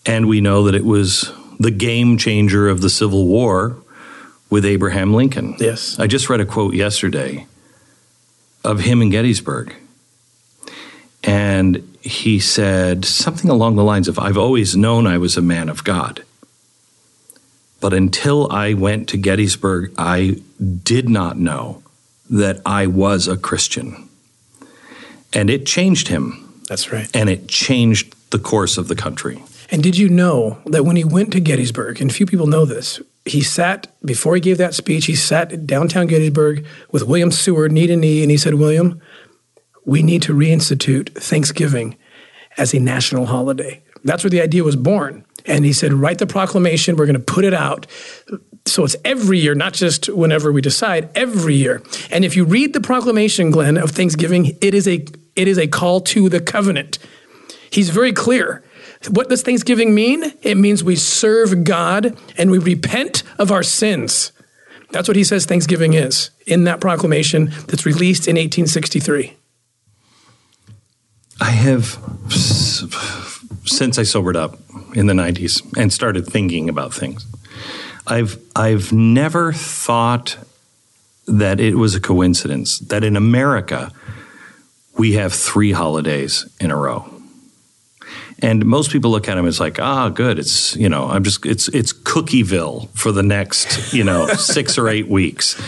[0.05, 3.77] And we know that it was the game changer of the Civil War
[4.49, 5.55] with Abraham Lincoln.
[5.59, 5.99] Yes.
[5.99, 7.47] I just read a quote yesterday
[8.63, 9.73] of him in Gettysburg.
[11.23, 15.67] And he said something along the lines of I've always known I was a man
[15.67, 16.23] of God.
[17.79, 20.41] But until I went to Gettysburg, I
[20.83, 21.83] did not know
[22.29, 24.09] that I was a Christian.
[25.33, 26.61] And it changed him.
[26.67, 27.09] That's right.
[27.15, 29.43] And it changed the course of the country.
[29.69, 33.01] And did you know that when he went to Gettysburg, and few people know this,
[33.25, 37.71] he sat, before he gave that speech, he sat in downtown Gettysburg with William Seward
[37.71, 39.01] knee to knee, and he said, William,
[39.85, 41.97] we need to reinstitute Thanksgiving
[42.57, 43.83] as a national holiday.
[44.03, 45.25] That's where the idea was born.
[45.47, 46.97] And he said, write the proclamation.
[46.97, 47.87] We're going to put it out.
[48.65, 51.81] So it's every year, not just whenever we decide, every year.
[52.11, 55.67] And if you read the proclamation, Glenn, of Thanksgiving, it is a it is a
[55.67, 56.97] call to the covenant.
[57.69, 58.63] He's very clear.
[59.09, 60.33] What does Thanksgiving mean?
[60.41, 64.31] It means we serve God and we repent of our sins.
[64.91, 69.35] That's what he says Thanksgiving is in that proclamation that's released in 1863.
[71.39, 71.99] I have
[73.67, 74.57] since I sobered up
[74.93, 77.25] in the 90s and started thinking about things.
[78.05, 80.37] I've I've never thought
[81.27, 83.91] that it was a coincidence that in America
[84.97, 87.05] we have three holidays in a row.
[88.39, 90.37] And most people look at them as like, ah, good.
[90.37, 94.87] It's you know, I'm just it's it's Cookieville for the next you know six or
[94.87, 95.59] eight weeks,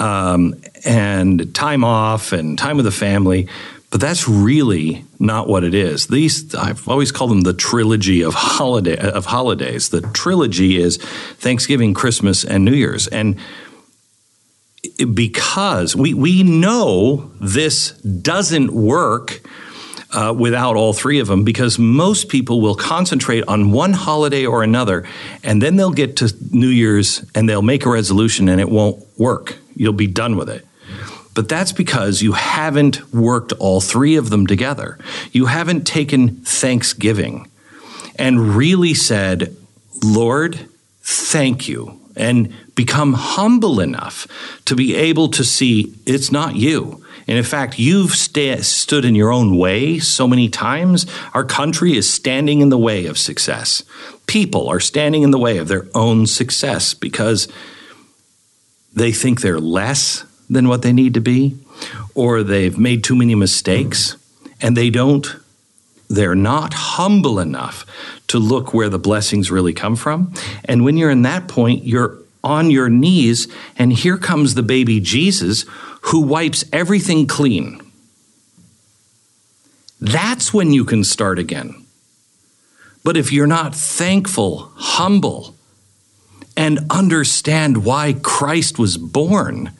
[0.00, 3.48] um, and time off and time with the family.
[3.90, 6.06] But that's really not what it is.
[6.06, 9.88] These I've always called them the trilogy of holiday of holidays.
[9.88, 13.08] The trilogy is Thanksgiving, Christmas, and New Year's.
[13.08, 13.36] And
[15.12, 19.40] because we we know this doesn't work
[20.12, 24.62] uh, without all three of them because most people will concentrate on one holiday or
[24.62, 25.04] another
[25.42, 29.04] and then they'll get to New Year's and they'll make a resolution and it won't
[29.18, 29.56] work.
[29.74, 30.66] You'll be done with it.
[31.40, 34.98] But that's because you haven't worked all three of them together.
[35.32, 37.50] You haven't taken Thanksgiving
[38.16, 39.56] and really said,
[40.04, 40.68] Lord,
[41.00, 44.26] thank you, and become humble enough
[44.66, 47.02] to be able to see it's not you.
[47.26, 51.06] And in fact, you've st- stood in your own way so many times.
[51.32, 53.82] Our country is standing in the way of success.
[54.26, 57.48] People are standing in the way of their own success because
[58.92, 61.56] they think they're less than what they need to be,
[62.14, 64.16] or they've made too many mistakes
[64.60, 65.36] and they don't,
[66.08, 67.86] they're not humble enough
[68.26, 70.34] to look where the blessings really come from.
[70.64, 74.98] And when you're in that point, you're on your knees, and here comes the baby
[74.98, 75.64] Jesus
[76.02, 77.80] who wipes everything clean.
[80.00, 81.84] That's when you can start again.
[83.04, 85.54] But if you're not thankful, humble,
[86.56, 89.72] and understand why Christ was born,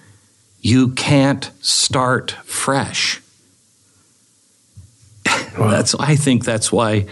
[0.61, 3.20] you can't start fresh.
[5.59, 5.70] Wow.
[5.70, 7.07] That's I think that's why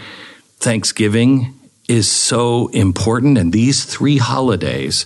[0.57, 1.53] Thanksgiving
[1.87, 5.05] is so important and these three holidays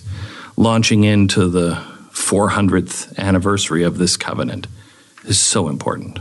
[0.56, 4.66] launching into the 400th anniversary of this covenant
[5.24, 6.18] is so important.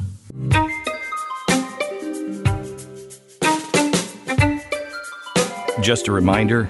[5.82, 6.70] Just a reminder